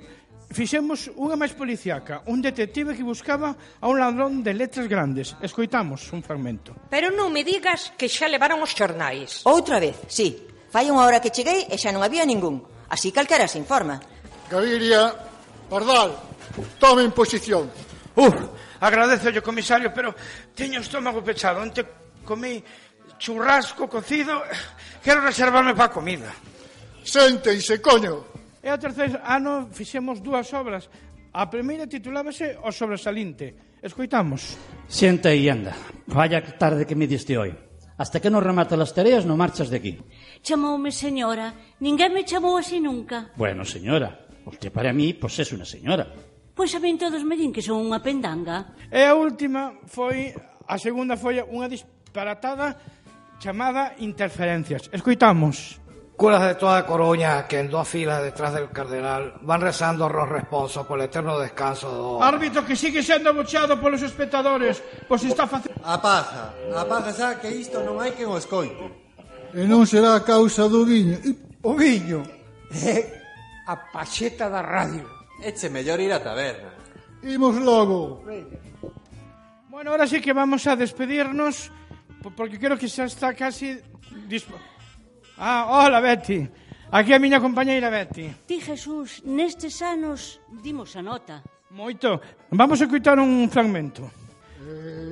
[0.52, 5.40] fixemos unha máis policiaca, un detective que buscaba a un ladrón de letras grandes.
[5.40, 6.76] Escoitamos un fragmento.
[6.92, 9.48] Pero non me digas que xa levaron os xornais.
[9.48, 10.36] Outra vez, sí.
[10.68, 12.60] Fai unha hora que cheguei e xa non había ningún.
[12.92, 14.04] Así calquera se informa.
[14.52, 15.16] Gaviria,
[15.72, 16.12] Pardal,
[16.76, 17.72] tomen posición.
[18.20, 18.36] Uh,
[18.84, 20.12] agradezo yo, comisario, pero
[20.52, 21.64] teño o estómago pechado.
[21.64, 21.88] Onte
[22.28, 22.60] comí
[23.16, 24.44] churrasco cocido,
[25.00, 26.36] quero reservarme para comida.
[27.08, 28.35] Séntense, coño.
[28.66, 30.90] E o terceiro ano fixemos dúas obras.
[31.38, 33.78] A primeira titulábase O sobresalinte.
[33.78, 34.58] Escoitamos.
[34.90, 35.78] Xente e anda.
[36.10, 37.54] Vaya tarde que me diste hoy.
[38.02, 39.94] Hasta que non remata as tareas non marchas de aquí.
[40.42, 41.78] Chamoume señora.
[41.78, 43.30] Ninguén me chamou así nunca.
[43.38, 44.26] Bueno, señora.
[44.50, 46.10] Usted para mí, pois pues, é unha señora.
[46.58, 48.74] Pois a min todos me din que son unha pendanga.
[48.90, 50.34] E a última foi,
[50.66, 52.82] a segunda foi unha disparatada
[53.38, 54.90] chamada interferencias.
[54.90, 55.85] Escoitamos.
[56.16, 60.88] Curas de toda Coruña que en dos filas detrás del cardenal van rezando los responsos
[60.88, 62.24] polo eterno descanso do...
[62.24, 64.80] Árbitro que sigue sendo bochado polos espectadores,
[65.12, 65.76] pois está facendo...
[65.84, 68.80] A paja, a paja xa que isto non hai quen o escoite.
[69.52, 71.20] E non será a causa do viño.
[71.68, 72.24] O viño?
[72.72, 73.04] é eh,
[73.68, 75.04] a paxeta da radio.
[75.44, 76.72] Eche mellor ir á taberna.
[77.28, 78.24] Imos logo.
[79.68, 81.76] Bueno, ahora sí que vamos a despedirnos
[82.40, 83.84] porque creo que xa está casi...
[84.32, 84.56] Dispo...
[85.38, 86.48] Ah, hola, Betty.
[86.92, 88.32] Aquí a miña compañeira Betty.
[88.48, 91.44] Ti, Jesús, nestes anos dimos a nota.
[91.72, 92.22] Moito.
[92.52, 94.10] Vamos a escutar un fragmento.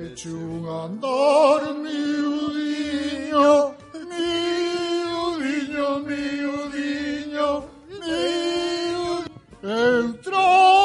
[0.00, 7.48] Eche un andor, miudiño, miudiño, miudiño,
[7.90, 9.24] miudiño,
[9.62, 10.83] entrou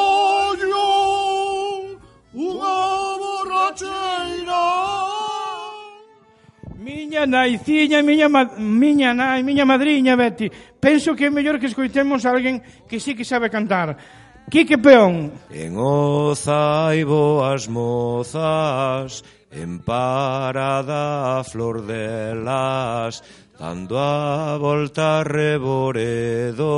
[7.09, 10.45] miña naiciña, miña, ma, miña nai, miña madriña, Betty.
[10.79, 13.97] Penso que é mellor que escoitemos a alguén que sí que sabe cantar.
[14.45, 15.33] Quique Peón.
[15.49, 23.25] En Oza hai boas mozas, en parada a flor delas,
[23.57, 26.69] dando a volta reboredo,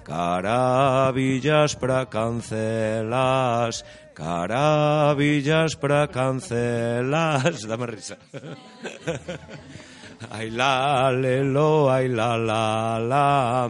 [0.00, 3.84] carabillas pra cancelas,
[4.22, 7.52] Carabillas para cancelar.
[7.68, 8.16] Dame risa.
[10.30, 13.68] Ai la, lelo, ai la, la, la.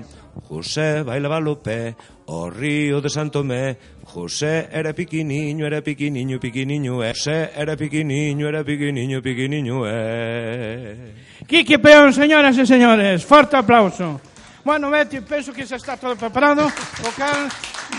[0.48, 3.78] José bailaba Lupe, o río de Santomé.
[4.04, 7.14] José era piquiniño, era piquiniño, piquiniño, eh.
[7.14, 11.14] José era piquiniño, era piquiniño, piquiniño, eh.
[11.46, 14.20] Quique Peón, señoras e señores, forte aplauso.
[14.62, 17.48] Bueno, Betty, penso que xa está todo preparado, o cal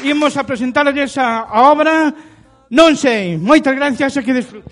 [0.05, 2.13] imos a presentarlles a obra
[2.73, 3.37] Non sei.
[3.37, 4.65] Moitas gracias e que desfrute.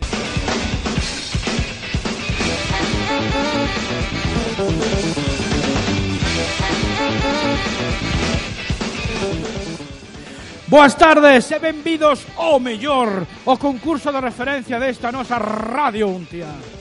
[10.65, 16.80] Boas tardes e benvidos ao mellor o concurso de referencia desta nosa Radio Untia.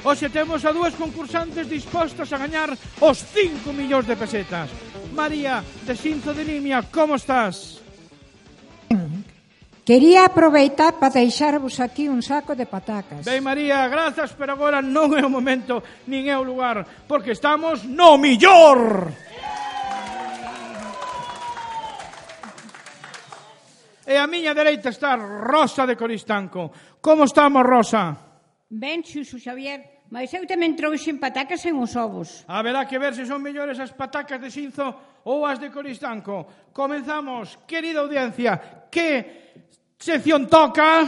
[0.00, 2.72] Oxe temos a dúas concursantes dispostas a gañar
[3.04, 4.72] os 5 millóns de pesetas.
[5.12, 7.84] María, de Xinzo de Limia, como estás?
[9.84, 13.28] Quería aproveitar para deixarvos aquí un saco de patacas.
[13.28, 17.84] Ben, María, grazas, pero agora non é o momento nin é o lugar, porque estamos
[17.84, 19.12] no millor.
[24.08, 26.72] E a miña dereita está Rosa de Coristanco.
[27.04, 28.29] Como estamos, Rosa?
[28.70, 32.46] Ben, Xuxo Xavier, mas eu tamén trouxen patacas en os ovos.
[32.46, 34.86] Haberá que ver se son mellores as patacas de Xinzo
[35.26, 36.70] ou as de Coristanco.
[36.70, 39.26] Comenzamos, querida audiencia, que
[39.98, 41.02] sección toca?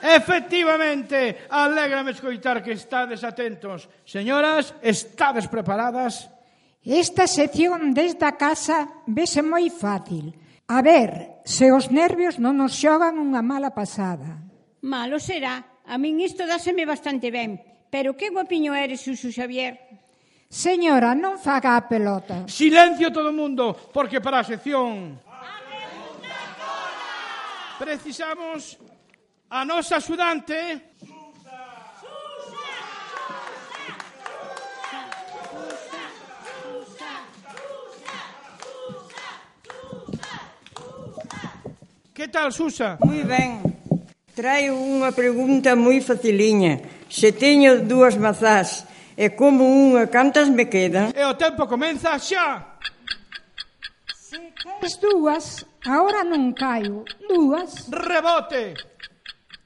[0.00, 3.92] Efectivamente, alégrame escoitar que estades atentos.
[4.08, 6.32] Señoras, estades preparadas?
[6.80, 10.32] Esta sección desta casa vese moi fácil.
[10.64, 14.47] A ver, se os nervios non nos xogan unha mala pasada.
[14.82, 15.82] Malo será.
[15.88, 17.58] A min isto dáseme bastante ben.
[17.90, 19.80] Pero que guapiño eres, Susu Xavier.
[20.48, 22.44] Señora, non faga a pelota.
[22.48, 25.18] Silencio todo o mundo, porque para a sección...
[27.78, 28.76] Precisamos
[29.48, 30.88] a nosa axudante...
[42.18, 42.98] Que tal, Susa?
[43.06, 43.77] Moi ben.
[44.38, 46.78] Traio unha pregunta moi faciliña.
[47.10, 48.86] Se teño dúas mazás
[49.18, 51.10] e como unha, cantas me quedan?
[51.10, 52.78] E o tempo comeza xa!
[54.14, 57.02] Se caes dúas, agora non caio.
[57.26, 57.90] Dúas.
[57.90, 58.78] Rebote!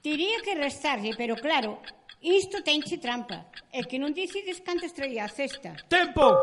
[0.01, 1.77] Tiría que restarlle, pero claro,
[2.25, 3.53] isto tenche trampa.
[3.69, 5.77] É que non decides cantas traía a cesta.
[5.85, 6.33] Tempo!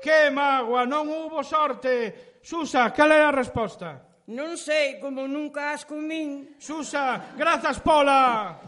[0.00, 2.40] Que mágoa, non hubo sorte.
[2.40, 4.05] Susa, cal é a resposta?
[4.26, 6.58] Non sei como nunca as comín.
[6.58, 8.58] Susa, grazas pola.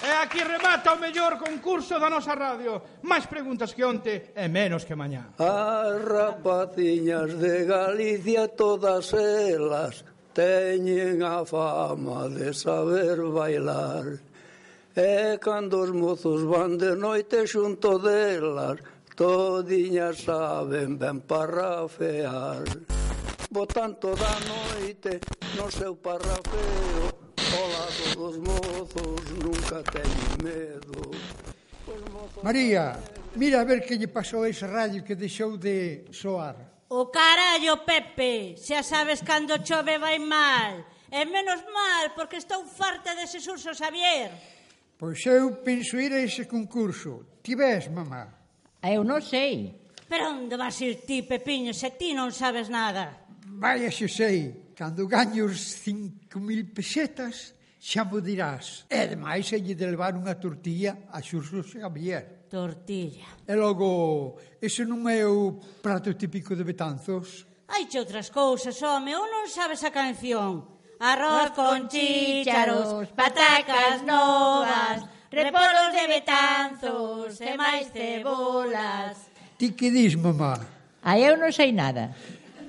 [0.00, 3.04] E aquí remata o mellor concurso da nosa radio.
[3.04, 5.36] Máis preguntas que onte e menos que mañá.
[5.36, 14.16] As rapaciñas de Galicia todas elas teñen a fama de saber bailar.
[14.96, 18.80] E cando os mozos van de noite xunto delas
[19.20, 22.64] todiñas saben ben parrafear.
[23.52, 25.20] Botan toda a noite
[25.60, 27.04] no seu parrafeo,
[27.36, 31.12] ao lado dos mozos nunca teñen medo.
[32.40, 32.96] María,
[33.36, 36.56] mira a ver que lle pasou a ese radio que deixou de soar.
[36.88, 40.80] O carallo, Pepe, xa sabes cando chove vai mal.
[41.12, 44.32] E menos mal, porque estou farta dese surso, Xavier.
[44.96, 47.36] Pois eu penso ir a ese concurso.
[47.44, 48.39] Ti ves, mamá?
[48.82, 49.76] Eh, eu non sei.
[50.08, 53.28] Pero onde vas ir ti, Pepiño, se ti non sabes nada?
[53.46, 58.88] Vaya se sei, cando gaños cinco mil pesetas, xa mo dirás.
[58.88, 62.48] E demais hai lle de levar unha tortilla a Xurxo Xavier.
[62.50, 63.28] Tortilla.
[63.46, 67.46] E logo, ese non é o prato típico de Betanzos?
[67.70, 70.66] Hai che outras cousas, home, ou non sabes a canción.
[70.98, 79.30] Arroz con chícharos, patacas novas, repolos de betanzos e máis cebolas.
[79.56, 80.58] Ti que dis, mamá?
[81.02, 82.10] A eu non sei nada.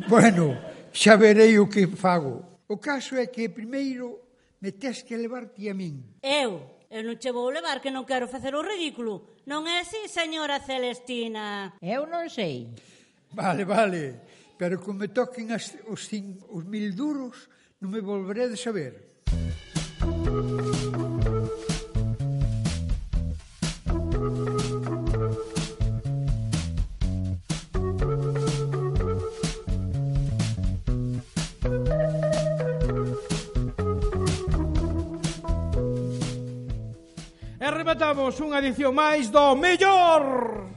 [0.06, 0.54] Bueno,
[0.94, 2.46] xa verei o que fago.
[2.70, 4.22] O caso é que primeiro
[4.62, 6.22] me tes que levar ti a min.
[6.22, 6.86] Eu?
[6.92, 9.42] Eu non che vou levar que non quero facer o ridículo.
[9.50, 11.74] Non é así, señora Celestina?
[11.82, 12.70] Eu non sei.
[13.34, 14.22] Vale, vale.
[14.62, 17.50] Pero como me toquen as, os, cin, os mil duros,
[17.82, 19.18] non me volveré de saber.
[20.06, 20.81] Música
[24.22, 24.28] E
[37.66, 40.70] rematamos unha edición máis do mellor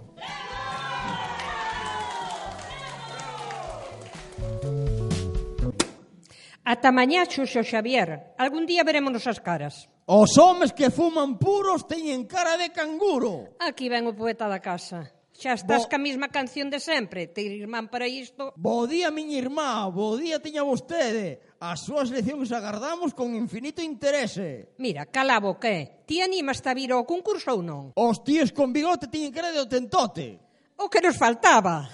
[6.65, 8.33] Ata mañá, Xuxo Xavier.
[8.41, 9.93] Algún día verémonos as caras.
[10.07, 13.57] Os homes que fuman puros teñen cara de canguro.
[13.57, 15.09] Aquí ven o poeta da casa.
[15.33, 15.97] Xa estás Bo...
[15.97, 18.53] ca mesma canción de sempre, ter irmán para isto.
[18.53, 21.41] Bo día, miña irmá, bo día teña vostede.
[21.57, 24.77] As súas leccións agardamos con infinito interese.
[24.77, 26.05] Mira, cala boca, eh?
[26.05, 27.97] ti animas a vir ao concurso ou non?
[27.97, 30.37] Os tíos con bigote teñen cara de o tentote.
[30.77, 31.89] O que nos faltaba.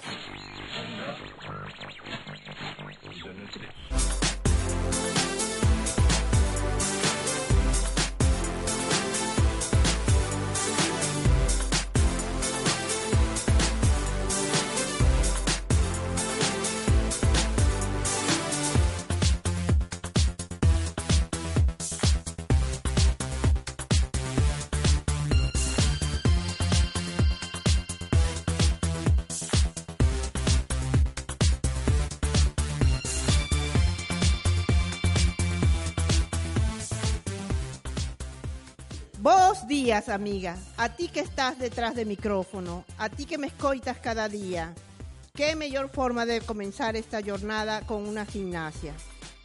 [39.91, 40.57] Amiga.
[40.76, 44.72] A ti que estás detrás del micrófono, a ti que me escoitas cada día.
[45.34, 48.95] Qué mejor forma de comenzar esta jornada con una gimnasia.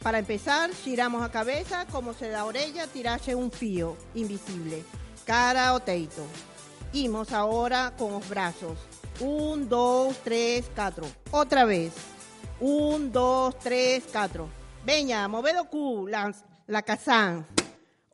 [0.00, 4.84] Para empezar, giramos a cabeza como si la orella tirase un fío invisible.
[5.24, 6.24] Cara o teito.
[6.92, 8.78] Imos ahora con los brazos.
[9.18, 11.06] Un, dos, tres, cuatro.
[11.32, 11.92] Otra vez.
[12.60, 14.48] Un, dos, tres, cuatro.
[14.84, 16.32] Veña, movedo cu, la,
[16.68, 17.44] la kazán.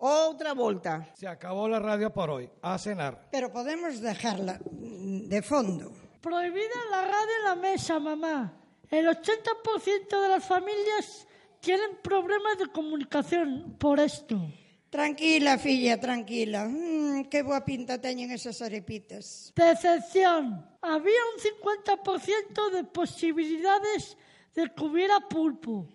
[0.04, 1.08] Otra volta.
[1.14, 2.50] Se acabó la radio por hoy.
[2.60, 3.28] A cenar.
[3.30, 5.92] Pero podemos dejarla de fondo.
[6.20, 8.52] Prohibida la radio en la mesa, mamá.
[8.90, 11.28] El 80% de las familias
[11.60, 14.40] tienen problemas de comunicación por esto.
[14.90, 16.66] Tranquila, filla, tranquila.
[16.68, 19.52] Mm, que boa pinta teñen esas arepitas.
[19.54, 20.66] Decepción.
[20.80, 24.16] Había un 50% de posibilidades
[24.52, 25.86] de que hubiera pulpo.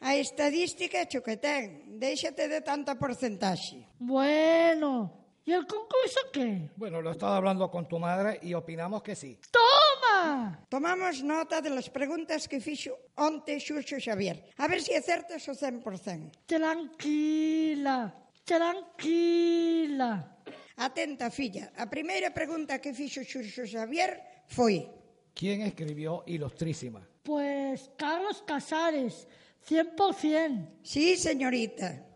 [0.00, 1.96] A estadística é cho que ten.
[1.96, 3.88] Déixate de tanta porcentaxe.
[3.98, 6.70] Bueno, ¿y el concurso qué?
[6.76, 9.40] Bueno, lo he estado hablando con tu madre y opinamos que sí.
[9.50, 10.60] ¡Toma!
[10.68, 14.52] Tomamos nota de las preguntas que fixo onte Xuxo Xavier.
[14.58, 16.44] A ver se si acertas o 100%.
[16.44, 18.12] Tranquila,
[18.44, 20.36] tranquila.
[20.76, 21.72] Atenta, filla.
[21.76, 24.92] A primeira pregunta que fixo Xuxo Xavier foi
[25.36, 27.06] ¿Quién escribió Ilustrísima?
[27.22, 29.28] Pues Carlos Casares,
[29.68, 30.80] 100%.
[30.82, 32.06] Sí, señorita.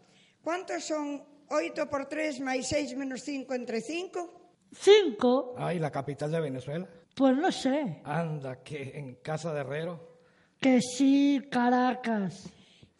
[0.42, 4.70] ¿Cuántos son 8 por 3 máis 6 menos 5 entre 5?
[4.72, 5.54] ¿Cinco?
[5.58, 6.86] Ay, la capital de Venezuela.
[7.14, 8.00] Pues no sé.
[8.04, 10.20] Anda, que en casa de Herrero.
[10.60, 12.48] Que sí, Caracas.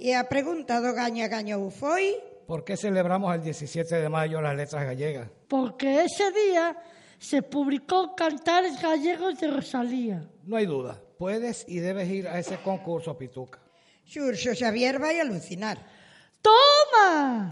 [0.01, 2.17] E a pregunta do gaña gañou foi...
[2.49, 5.29] ¿Por qué celebramos el 17 de mayo las letras gallegas?
[5.47, 6.75] Porque ese día
[7.19, 10.25] se publicó Cantares Gallegos de Rosalía.
[10.43, 10.99] No hay duda.
[11.19, 13.60] Puedes y debes ir a ese concurso, Pituca.
[14.13, 15.79] Xurxo Xavier vai alucinar.
[16.43, 17.49] ¡Toma!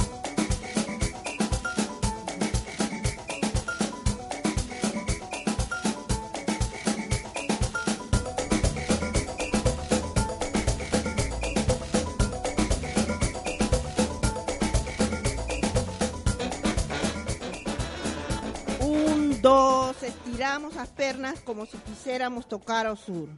[18.81, 23.29] Un, dos, estiramos las pernas como si quisiéramos tocar ao sur.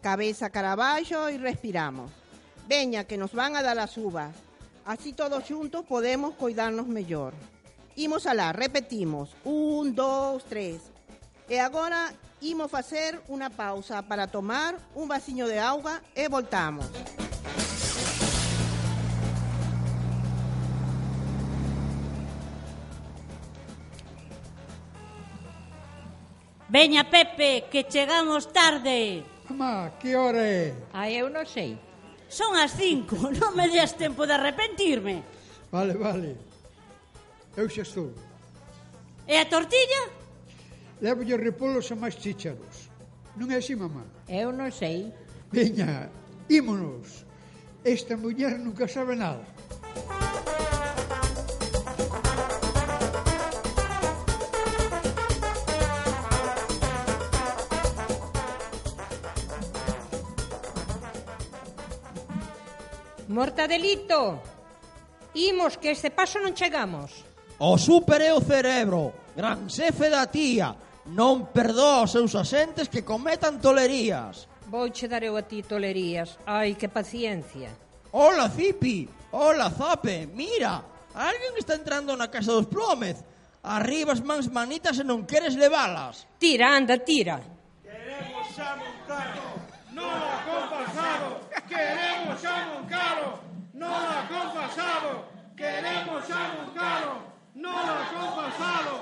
[0.00, 2.21] cabeza cara abaixo e respiramos.
[2.72, 4.32] Veña, que nos van a dar as uvas.
[4.88, 7.36] Así todos xuntos podemos cuidarnos mellor.
[8.00, 9.36] Imos alá, repetimos.
[9.44, 10.80] Un, dos, tres.
[11.52, 12.08] E agora
[12.40, 16.88] imos facer unha pausa para tomar un vasiño de auga e voltamos.
[26.72, 29.28] Veña, Pepe, que chegamos tarde.
[29.44, 30.72] Mamá, que hora é?
[30.96, 31.91] Ai, eu non sei.
[32.32, 35.20] Son as cinco, non me des tempo de arrepentirme.
[35.68, 36.32] Vale, vale.
[37.52, 38.08] Eu xa estou.
[39.28, 40.08] E a tortilla?
[41.04, 42.88] Levo repolos a máis chícharos.
[43.36, 44.08] Non é así, mamá?
[44.32, 45.12] Eu non sei.
[45.52, 46.08] Veña,
[46.48, 47.28] ímonos.
[47.84, 49.44] Esta muller nunca sabe nada.
[63.32, 64.42] Mortadelito,
[65.32, 67.24] imos que este paso non chegamos.
[67.56, 70.76] O super é o cerebro, gran xefe da tía,
[71.16, 74.44] non perdoa aos seus asentes que cometan tolerías.
[74.68, 77.72] Vouche dar eu a ti tolerías, ai que paciencia.
[78.12, 80.84] Ola Zipi, ola Zape, mira,
[81.16, 83.24] alguén está entrando na casa dos Plómez.
[83.64, 86.28] Arriba as mans manitas e non queres levalas.
[86.36, 87.40] Tira, anda, tira.
[87.80, 89.51] Queremos xa montarnos.
[91.72, 93.28] Queremos xa Moncaro,
[93.72, 95.10] non a compasado.
[95.56, 97.12] Queremos xa Moncaro,
[97.56, 98.94] non a compasado.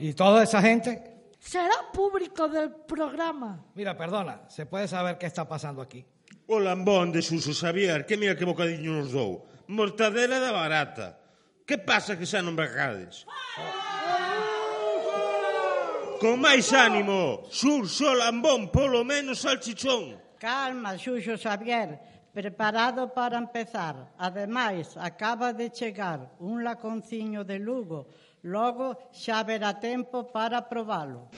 [0.00, 0.90] ¿Y toda esa gente?
[1.38, 3.60] Será público del programa.
[3.76, 6.00] Mira, perdona, ¿se puede saber qué está pasando aquí?
[6.48, 9.44] O lambón de Suso Xavier, que mira que bocadiño nos dou.
[9.68, 11.20] Mortadela da barata.
[11.68, 13.28] Que pasa que xa non becades?
[16.20, 20.16] Con máis ánimo, Xurxo lambón, polo menos salchichón.
[20.40, 24.12] Calma, Xuxo Xavier, preparado para empezar.
[24.18, 28.08] Ademais, acaba de chegar un laconciño de Lugo.
[28.42, 31.30] Logo xa verá tempo para probalo.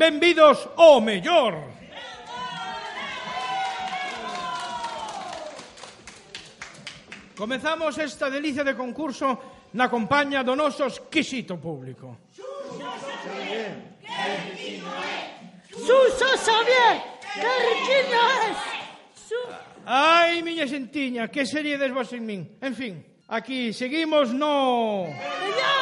[0.00, 1.60] Benvidos ao mellor.
[7.36, 9.36] Comezamos esta delicia de concurso
[9.76, 12.16] na compañía do noso exquisito público.
[15.68, 16.96] Suso Xavier,
[17.36, 18.58] que riquiño es!
[19.84, 22.56] Ai, miña xentiña, que seríades vos sin min?
[22.64, 25.12] En fin, aquí seguimos no...
[25.12, 25.79] Mellor!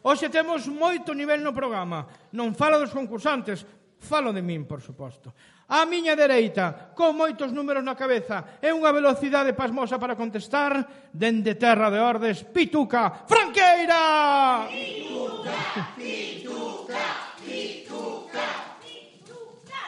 [0.00, 2.08] Hoxe temos moito nivel no programa.
[2.32, 3.68] Non falo dos concursantes,
[4.00, 5.36] falo de min, por suposto.
[5.70, 10.82] A miña dereita, con moitos números na cabeza e unha velocidade pasmosa para contestar,
[11.14, 14.66] dende terra de ordes, Pituca Franqueira!
[14.66, 17.04] Pituca, Pituca,
[17.38, 18.48] Pituca,
[18.82, 19.82] Pituca.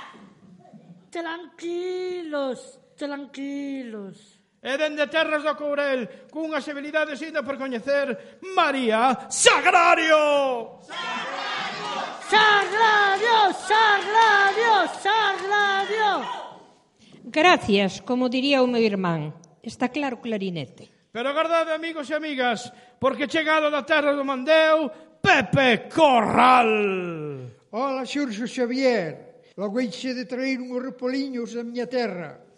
[1.10, 4.31] Tranquilos, tranquilos
[4.62, 10.78] e dende terras do Courel, cunha civilidade sida por coñecer, María Sagrario!
[10.86, 11.90] Sagrario!
[12.30, 13.38] Sagrario!
[13.66, 14.72] Sagrario!
[15.02, 16.12] Sagrario!
[17.26, 19.34] Gracias, como diría o meu irmán.
[19.62, 21.10] Está claro clarinete.
[21.10, 22.70] Pero agardade, amigos e amigas,
[23.02, 27.50] porque chegado da terra do Mandeu, Pepe Corral!
[27.74, 29.42] Ola, Xurxo Xavier!
[29.58, 32.51] Logo de traer unhos repoliños da miña terra.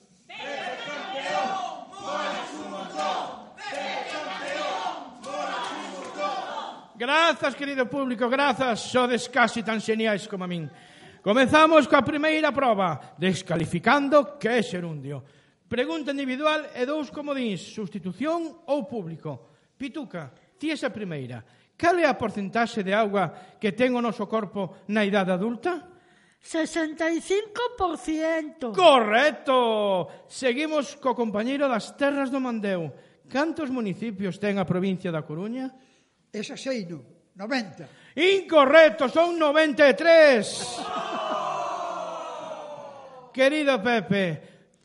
[6.97, 8.79] Grazas, querido público, grazas.
[8.79, 10.71] Sodes casi tan xeniais como a min.
[11.19, 15.19] Comezamos coa primeira proba, descalificando que é xerundio.
[15.67, 19.59] Pregunta individual e dous comodíns, sustitución ou público.
[19.75, 21.43] Pituca, ti esa primeira.
[21.75, 25.99] Cal é a porcentaxe de agua que ten o noso corpo na idade adulta?
[26.39, 28.71] 65%.
[28.71, 30.07] Correcto.
[30.31, 32.95] Seguimos co compañeiro das terras do Mandeu.
[33.27, 35.75] Cantos municipios ten a provincia da Coruña?
[36.35, 37.87] Esa seino, 90.
[38.19, 40.83] Incorrecto, son 93.
[43.31, 44.43] Querido Pepe,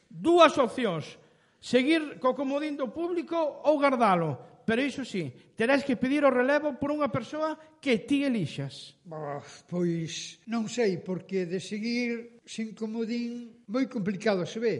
[0.09, 1.17] dúas opcións.
[1.57, 4.61] Seguir co comodín do público ou guardalo.
[4.61, 8.93] Pero iso sí, terás que pedir o relevo por unha persoa que ti elixas.
[9.01, 14.75] Bah, pois non sei, porque de seguir sin comodín moi complicado se ve.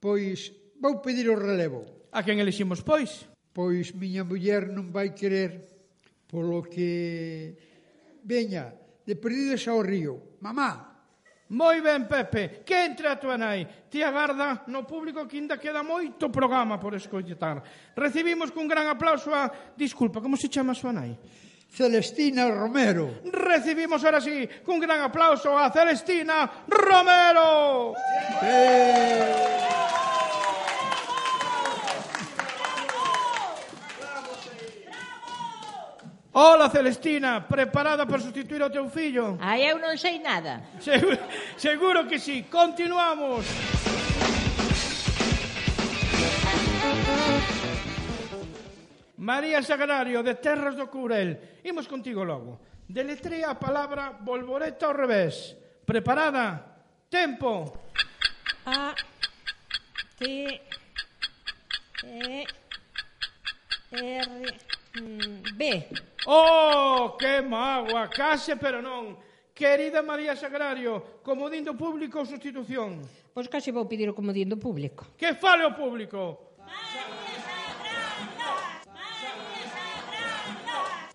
[0.00, 0.48] Pois
[0.80, 2.08] vou pedir o relevo.
[2.16, 3.28] A quen eliximos, pois?
[3.52, 5.69] Pois miña muller non vai querer
[6.30, 7.58] Polo que
[8.22, 8.70] veña,
[9.02, 10.38] de perdides ao río.
[10.38, 10.90] Mamá,
[11.50, 13.66] moi ben, Pepe, que entre a tua nai.
[13.90, 17.58] Ti agarda no público que ainda queda moito programa por escolletar.
[17.98, 19.50] Recibimos cun gran aplauso a...
[19.74, 21.18] Disculpa, como se chama a súa nai?
[21.66, 23.18] Celestina Romero.
[23.26, 27.98] Recibimos ahora sí cun gran aplauso a Celestina Romero.
[28.46, 30.09] Eh.
[36.32, 39.36] Ola, Celestina, preparada para sustituir ao teu fillo?
[39.42, 40.62] Ai, eu non sei nada.
[40.78, 41.18] Seguro,
[41.58, 42.46] seguro que sí.
[42.46, 43.42] Continuamos.
[49.18, 51.60] María Sagrario, de Terras do Courel.
[51.66, 52.62] Imos contigo logo.
[52.86, 55.58] Deletrea a palabra volvoreta ao revés.
[55.82, 56.62] Preparada?
[57.10, 57.74] Tempo.
[58.66, 58.94] A
[60.14, 60.62] T
[62.06, 62.46] E
[63.90, 65.86] R Mm, B.
[66.26, 69.14] Oh, que mágoa, case, pero non.
[69.54, 72.98] Querida María Sagrario, comodín do público ou sustitución?
[73.30, 75.14] Pois case vou pedir o comodín do público.
[75.14, 76.50] Que fale o público?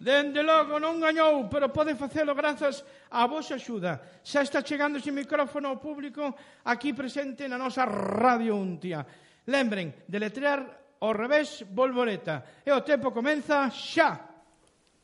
[0.05, 3.97] Dende logo non gañou, pero pode facelo grazas á vosa axuda.
[4.21, 9.01] Xa está chegando ese micrófono ao público aquí presente na nosa Radio Untia.
[9.49, 12.43] Lembren, deletrear ao revés volvoreta.
[12.65, 14.19] E o tempo comeza xa.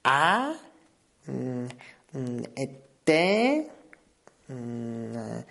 [0.03, 0.55] A
[1.27, 1.67] mm,
[2.13, 2.43] mm,
[3.05, 3.09] T
[4.49, 5.43] mm,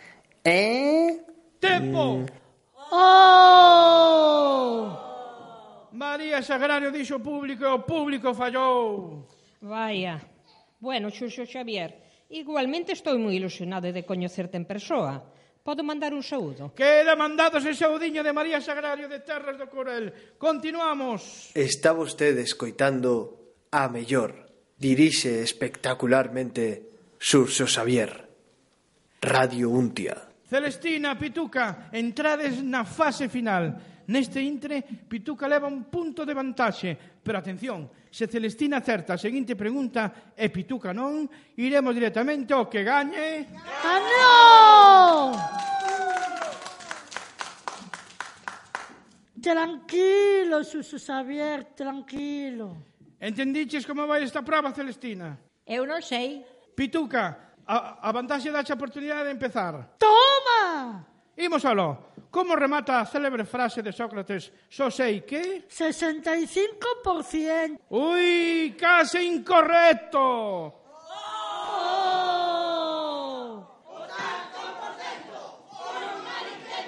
[0.44, 1.20] E
[1.60, 2.16] Tempo!
[2.16, 2.26] Mm.
[2.92, 4.10] Oh!
[5.92, 9.28] María Sagrario dixo público e o público fallou.
[9.60, 10.24] Vaya.
[10.80, 15.20] Bueno, Xuxo Xavier, igualmente estou moi ilusionado de coñecerte en persoa.
[15.62, 16.72] Podo mandar un saúdo?
[16.72, 20.36] Queda mandado ese saudiño de María Sagrario de Terras do Corel.
[20.40, 21.52] Continuamos.
[21.52, 24.48] Está vostede escoitando a mellor.
[24.80, 26.88] Dirixe espectacularmente
[27.20, 28.24] Surso Xavier.
[29.20, 30.16] Radio Untia.
[30.48, 33.76] Celestina, Pituca, entrades na fase final.
[34.08, 39.54] Neste intre, Pituca leva un punto de vantaxe, pero atención, Se Celestina acerta a seguinte
[39.54, 43.46] pregunta e Pituca non, iremos directamente ao que gañe...
[43.78, 45.30] ¡Ganó!
[49.40, 52.90] Tranquilo, Suso Xavier, tranquilo.
[53.22, 55.38] Entendiches como vai esta prova, Celestina?
[55.64, 56.42] Eu non sei.
[56.74, 59.96] Pituca, a, a vantaxe dache a oportunidade de empezar.
[60.02, 61.06] Toma!
[61.40, 62.12] Imos aló.
[62.30, 64.52] Como remata a célebre frase de Sócrates?
[64.68, 65.64] Só sei que...
[65.66, 67.80] 65%.
[67.90, 70.20] Ui, case incorrecto.
[71.10, 71.18] Oh!
[73.88, 75.98] O tanto por dentro, por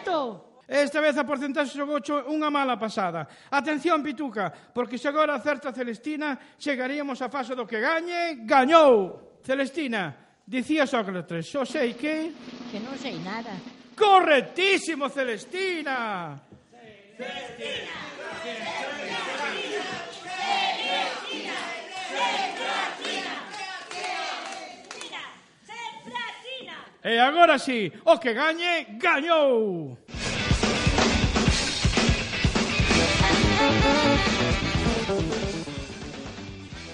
[0.06, 0.38] un.
[0.68, 3.26] Esta vez a porcentaxe xogocho unha mala pasada.
[3.50, 9.40] Atención, Pituca, porque se agora acerta Celestina, chegaríamos a fase do que gañe, gañou.
[9.42, 10.14] Celestina,
[10.46, 12.30] dicía Sócrates, só sei que...
[12.70, 13.81] Que non sei nada.
[14.02, 16.42] Correctísimo, Celestina.
[27.04, 29.98] E agora sí, o que gañe, gañou.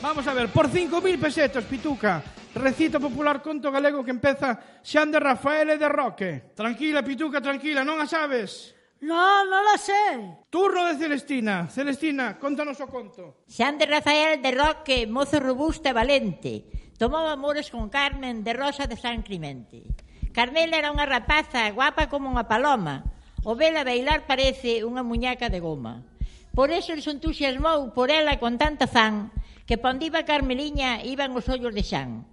[0.01, 2.38] Vamos a ver, por 5.000 pesetos, Pituca.
[2.59, 6.53] recito popular conto galego que empeza Xander Rafael e de Roque.
[6.55, 8.75] Tranquila, Pituca, tranquila, non a sabes?
[9.01, 10.19] No, non la sei.
[10.51, 11.71] Turno de Celestina.
[11.71, 13.47] Celestina, contanos o conto.
[13.47, 16.67] Xander Rafael de Roque, mozo robusto e valente,
[16.99, 19.87] tomaba amores con Carmen de Rosa de San Clemente.
[20.35, 23.07] Carmela era unha rapaza guapa como unha paloma.
[23.47, 26.03] O vela bailar parece unha muñeca de goma.
[26.51, 29.31] Por eso les entusiasmou por ela con tanta fan
[29.63, 32.27] que pa onde iba Carmeliña iban os ollos de Xan.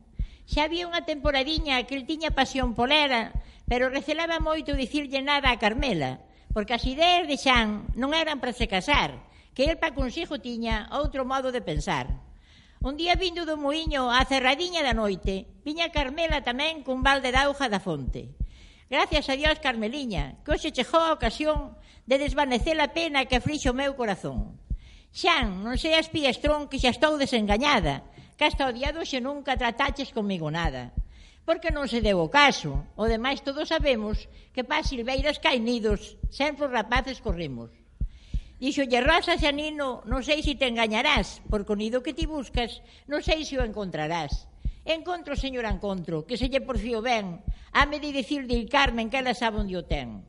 [0.45, 3.33] Xa había unha temporadiña que el tiña pasión polera,
[3.65, 6.21] pero recelaba moito dicirlle nada a Carmela,
[6.53, 9.17] porque as ideas de Xan non eran para se casar,
[9.57, 12.05] que el pa consigo tiña outro modo de pensar.
[12.85, 17.41] Un día vindo do muiño á cerradiña da noite, viña Carmela tamén cun balde de
[17.41, 18.37] auga da fonte.
[18.85, 21.73] Gracias a Dios, Carmeliña, que hoxe chegou a ocasión
[22.05, 24.61] de desvanecer a pena que aflixo o meu corazón.
[25.09, 28.05] Xan, non seas piestrón que xa estou desengañada,
[28.37, 30.91] que hasta o día de nunca trataches comigo nada.
[31.47, 32.83] Porque non se deu o caso.
[32.99, 37.71] O demais todos sabemos que pa silveiras cai nidos, sempre os rapaces corremos.
[38.59, 43.21] Dixolle Rosa Xanino, non sei se te engañarás, porque o nido que ti buscas, non
[43.21, 44.47] sei se o encontrarás.
[44.87, 47.43] Encontro, señor, encontro, que se lle porfío ben,
[47.75, 50.23] a me de dicir de Carmen que ela sabe onde o ten.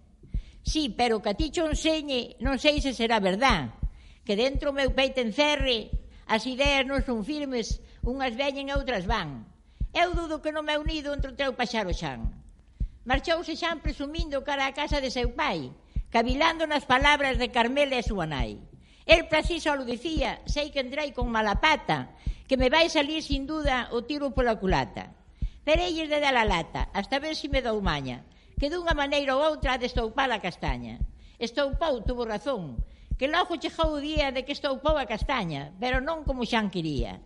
[0.66, 3.78] Sí, pero que a ti cho enseñe, non sei se será verdad,
[4.26, 9.06] que dentro o meu peito encerre As ideas non son firmes, unhas veñen e outras
[9.06, 9.46] van.
[9.94, 12.26] Eu dudo que non me unido entre o teu paxaro xan.
[13.06, 15.70] Marchouse xan presumindo cara a casa de seu pai,
[16.10, 18.58] cavilando nas palabras de Carmela e súa nai.
[19.06, 19.30] El
[19.62, 22.10] só lo dicía, sei que entrei con mala pata,
[22.50, 25.14] que me vai salir sin duda o tiro pola culata.
[25.62, 28.26] Perelles de dar a lata, hasta ver si me dou maña,
[28.58, 30.98] que dunha maneira ou outra destoupar a castaña.
[31.38, 32.82] Estoupou, tuvo razón,
[33.16, 37.16] que logo chegou o día de que estoupou a castaña, pero non como xan quería.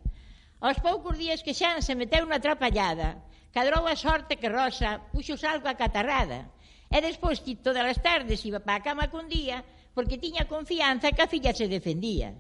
[0.63, 3.19] Aos poucos días que xan se meteu na trapallada,
[3.51, 6.47] cadrou a sorte que Rosa puxo salgo a catarrada,
[6.91, 11.11] e despois que todas as tardes iba para a cama con día, porque tiña confianza
[11.11, 12.39] que a filla se defendía.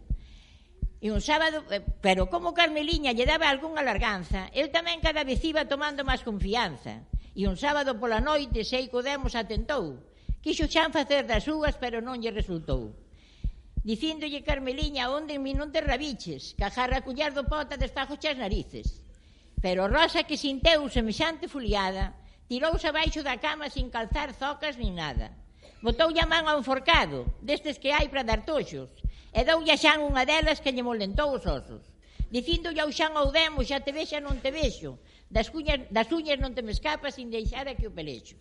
[1.01, 5.41] E un sábado, eh, pero como Carmeliña lle daba algunha larganza, eu tamén cada vez
[5.43, 7.03] iba tomando máis confianza.
[7.35, 10.07] E un sábado pola noite, sei que o demos atentou.
[10.45, 13.10] Quixo xan facer das súas, pero non lle resultou
[13.85, 18.20] dicíndolle Carmeliña onde en mi non te rabiches, que a jarra cullar do pota desfajo
[18.20, 19.01] xa as narices.
[19.64, 22.16] Pero Rosa, que sinteu semexante fuliada,
[22.49, 25.33] tirouse abaixo da cama sin calzar zocas nin nada.
[25.81, 28.91] Botou a man a un forcado, destes que hai para dar toxos,
[29.33, 31.85] e doulle a xan unha delas que lle molentou os osos.
[32.28, 35.01] Dicíndolle ao xan ao demo, xa te vexa non te vexo,
[35.33, 38.37] das, cuñas, das uñas non te me escapas sin deixar aquí o pelexo.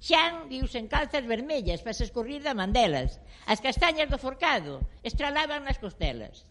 [0.00, 3.20] Xan viusen calzas vermellas para se escorrir da mandelas.
[3.46, 6.44] As castañas do forcado estralaban nas costelas.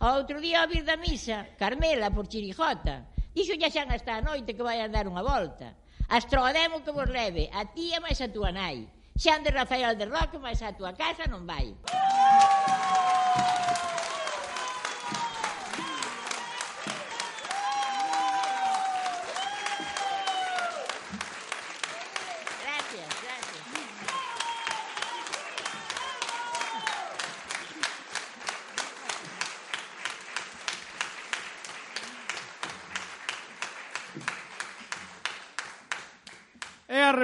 [0.00, 4.24] O outro día ao vir da misa, Carmela, por Chirijota, dixo xa Xan hasta a
[4.24, 5.76] noite que vai a dar unha volta.
[6.10, 8.88] Astrodemo que vos leve, a tía máis a túa nai.
[9.14, 11.70] Xan de Rafael de Roque máis a túa casa non vai.
[11.94, 12.59] ¡Oh!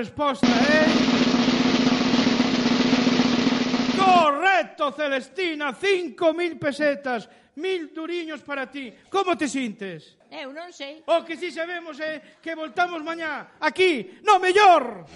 [0.07, 0.87] resposta é...
[3.99, 8.93] Correcto, Celestina, 5.000 pesetas, mil duriños para ti.
[9.11, 10.17] Como te sintes?
[10.31, 11.03] Eu eh, non sei.
[11.07, 15.07] O oh, que si sabemos é que voltamos mañá, aquí, no mellor.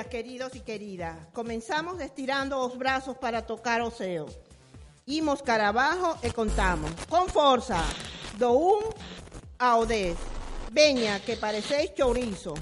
[0.00, 1.16] Días, queridos y queridas.
[1.32, 4.26] Comenzamos estirando os brazos para tocar o ceo.
[5.06, 6.90] Imos cara abajo e contamos.
[7.08, 7.84] Con forza.
[8.38, 10.16] Do 1 ao 10.
[10.72, 12.54] Veña, que pareceis chourizo.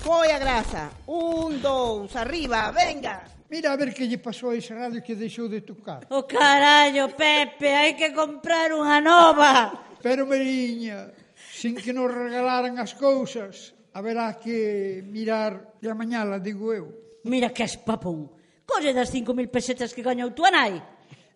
[0.00, 0.90] Foi a grasa.
[1.06, 3.28] Un, dous, arriba, venga.
[3.50, 6.06] Mira a ver que lle pasou a ese radio que deixou de tocar.
[6.08, 9.74] O carallo, Pepe, hai que comprar unha nova.
[10.00, 16.92] Pero, Mariña, sin que nos regalaran as cousas, haberá que mirar De mañala, digo eu.
[17.24, 18.28] Mira que espapón.
[18.68, 20.76] Colle das cinco mil pesetas que gañou tua nai.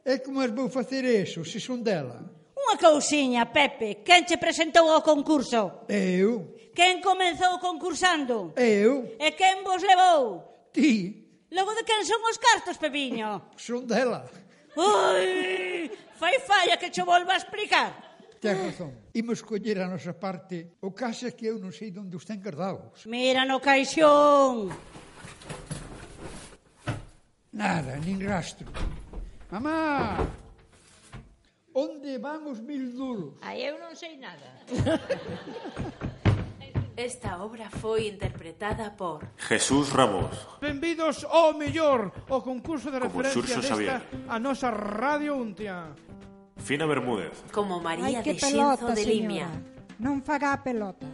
[0.05, 2.21] E como as vou facer eso, se son dela?
[2.53, 4.05] Unha cousiña, Pepe.
[4.05, 5.89] Quen che presentou ao concurso?
[5.89, 6.57] Eu.
[6.77, 8.53] Quen comenzou concursando?
[8.57, 9.17] Eu.
[9.17, 10.69] E quen vos levou?
[10.73, 11.49] Ti.
[11.53, 13.53] Logo de quen son os cartos, Pepiño?
[13.57, 14.29] Son dela.
[14.77, 15.89] Ui,
[16.21, 18.14] fai falla que cho volva a explicar.
[18.45, 18.93] Tens razón.
[19.17, 20.77] Imos coller a nosa parte.
[20.85, 23.09] O caso é que eu non sei onde os ten guardados.
[23.09, 24.69] Mira no caixón.
[27.57, 28.69] Nada, nin rastro.
[29.49, 30.21] Mamá,
[31.73, 33.41] onde van os mil duros?
[33.41, 34.61] Aí eu non sei nada.
[36.95, 40.37] Esta obra foi interpretada por Jesús Ramos.
[40.61, 44.03] Benvidos ao mellor o concurso de referencia desta Xavier.
[44.29, 45.91] a nosa Radio Untia.
[46.57, 49.05] Fina Bermúdez, como María Ai, que de pelota, de.
[49.05, 49.49] Limia,
[49.99, 51.07] Non fará a pelota.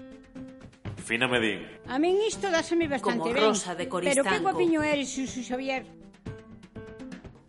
[1.05, 3.51] Fina Medín, A min isto dáseme bastante Como ben.
[3.51, 4.47] Rosa de Pero que Coristanco.
[4.47, 5.85] guapiño eres, Susu Xavier.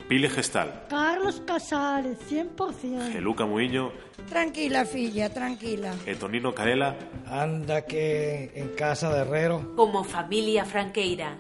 [0.10, 3.14] Pile Gestal, Carlos Casares, 100%.
[3.14, 3.94] Geluca Muiño
[4.28, 5.94] Tranquila, filla, tranquila.
[6.06, 6.98] e Tonino Carela
[7.30, 9.72] Anda que en casa de Herrero.
[9.78, 11.38] como familia franqueira,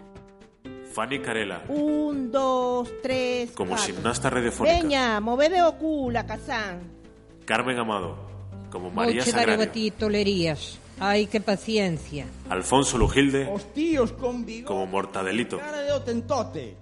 [0.93, 3.85] Fanny Carela, Un, dos, tres, como catro.
[3.85, 6.81] gimnasta radiofónica, Veña, movede o cu, la casán.
[7.45, 8.17] Carmen Amado,
[8.71, 10.79] como María Sagrario, ti tolerías.
[10.99, 12.27] Ai, que paciencia.
[12.49, 14.67] Alfonso Lugilde, Os tíos con bigode.
[14.67, 16.75] como Mortadelito, Cara de otentote.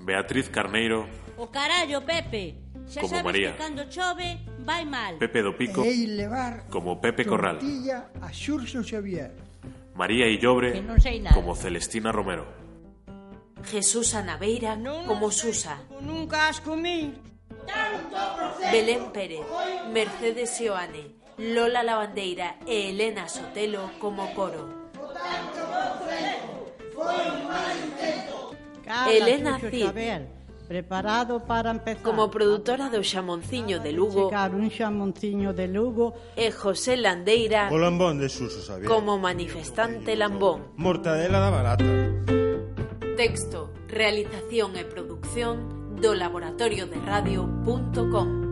[0.00, 1.06] Beatriz Carneiro,
[1.36, 2.54] O carallo, Pepe.
[2.86, 3.52] Xa Como sabes María.
[3.52, 5.16] que cando chove vai mal.
[5.18, 7.58] Pepe do Pico, E levar como Pepe Corral,
[8.22, 9.32] a Xurxo Xavier.
[9.94, 11.34] María Illobre, Que non sei nada.
[11.36, 12.44] como Celestina Romero,
[13.64, 15.80] Jesús Anaveira como Susa.
[16.00, 17.14] Nunca as comín.
[18.72, 19.46] Belén Pérez,
[19.92, 24.84] Mercedes Seoane, Lola Lavandeira e Elena Sotelo como coro.
[29.08, 29.90] Elena Cid,
[30.68, 32.02] preparado para empezar.
[32.02, 34.28] Como produtora do Xamonciño de Lugo.
[34.28, 36.14] Checar un Xamonciño de Lugo.
[36.36, 37.68] E José Landeira.
[37.72, 38.88] O lambón de Suso Xavier.
[38.88, 40.72] Como manifestante lambón.
[40.76, 42.43] Mortadela da barata.
[43.16, 48.43] Texto, realización e producción do laboratorio de radio.com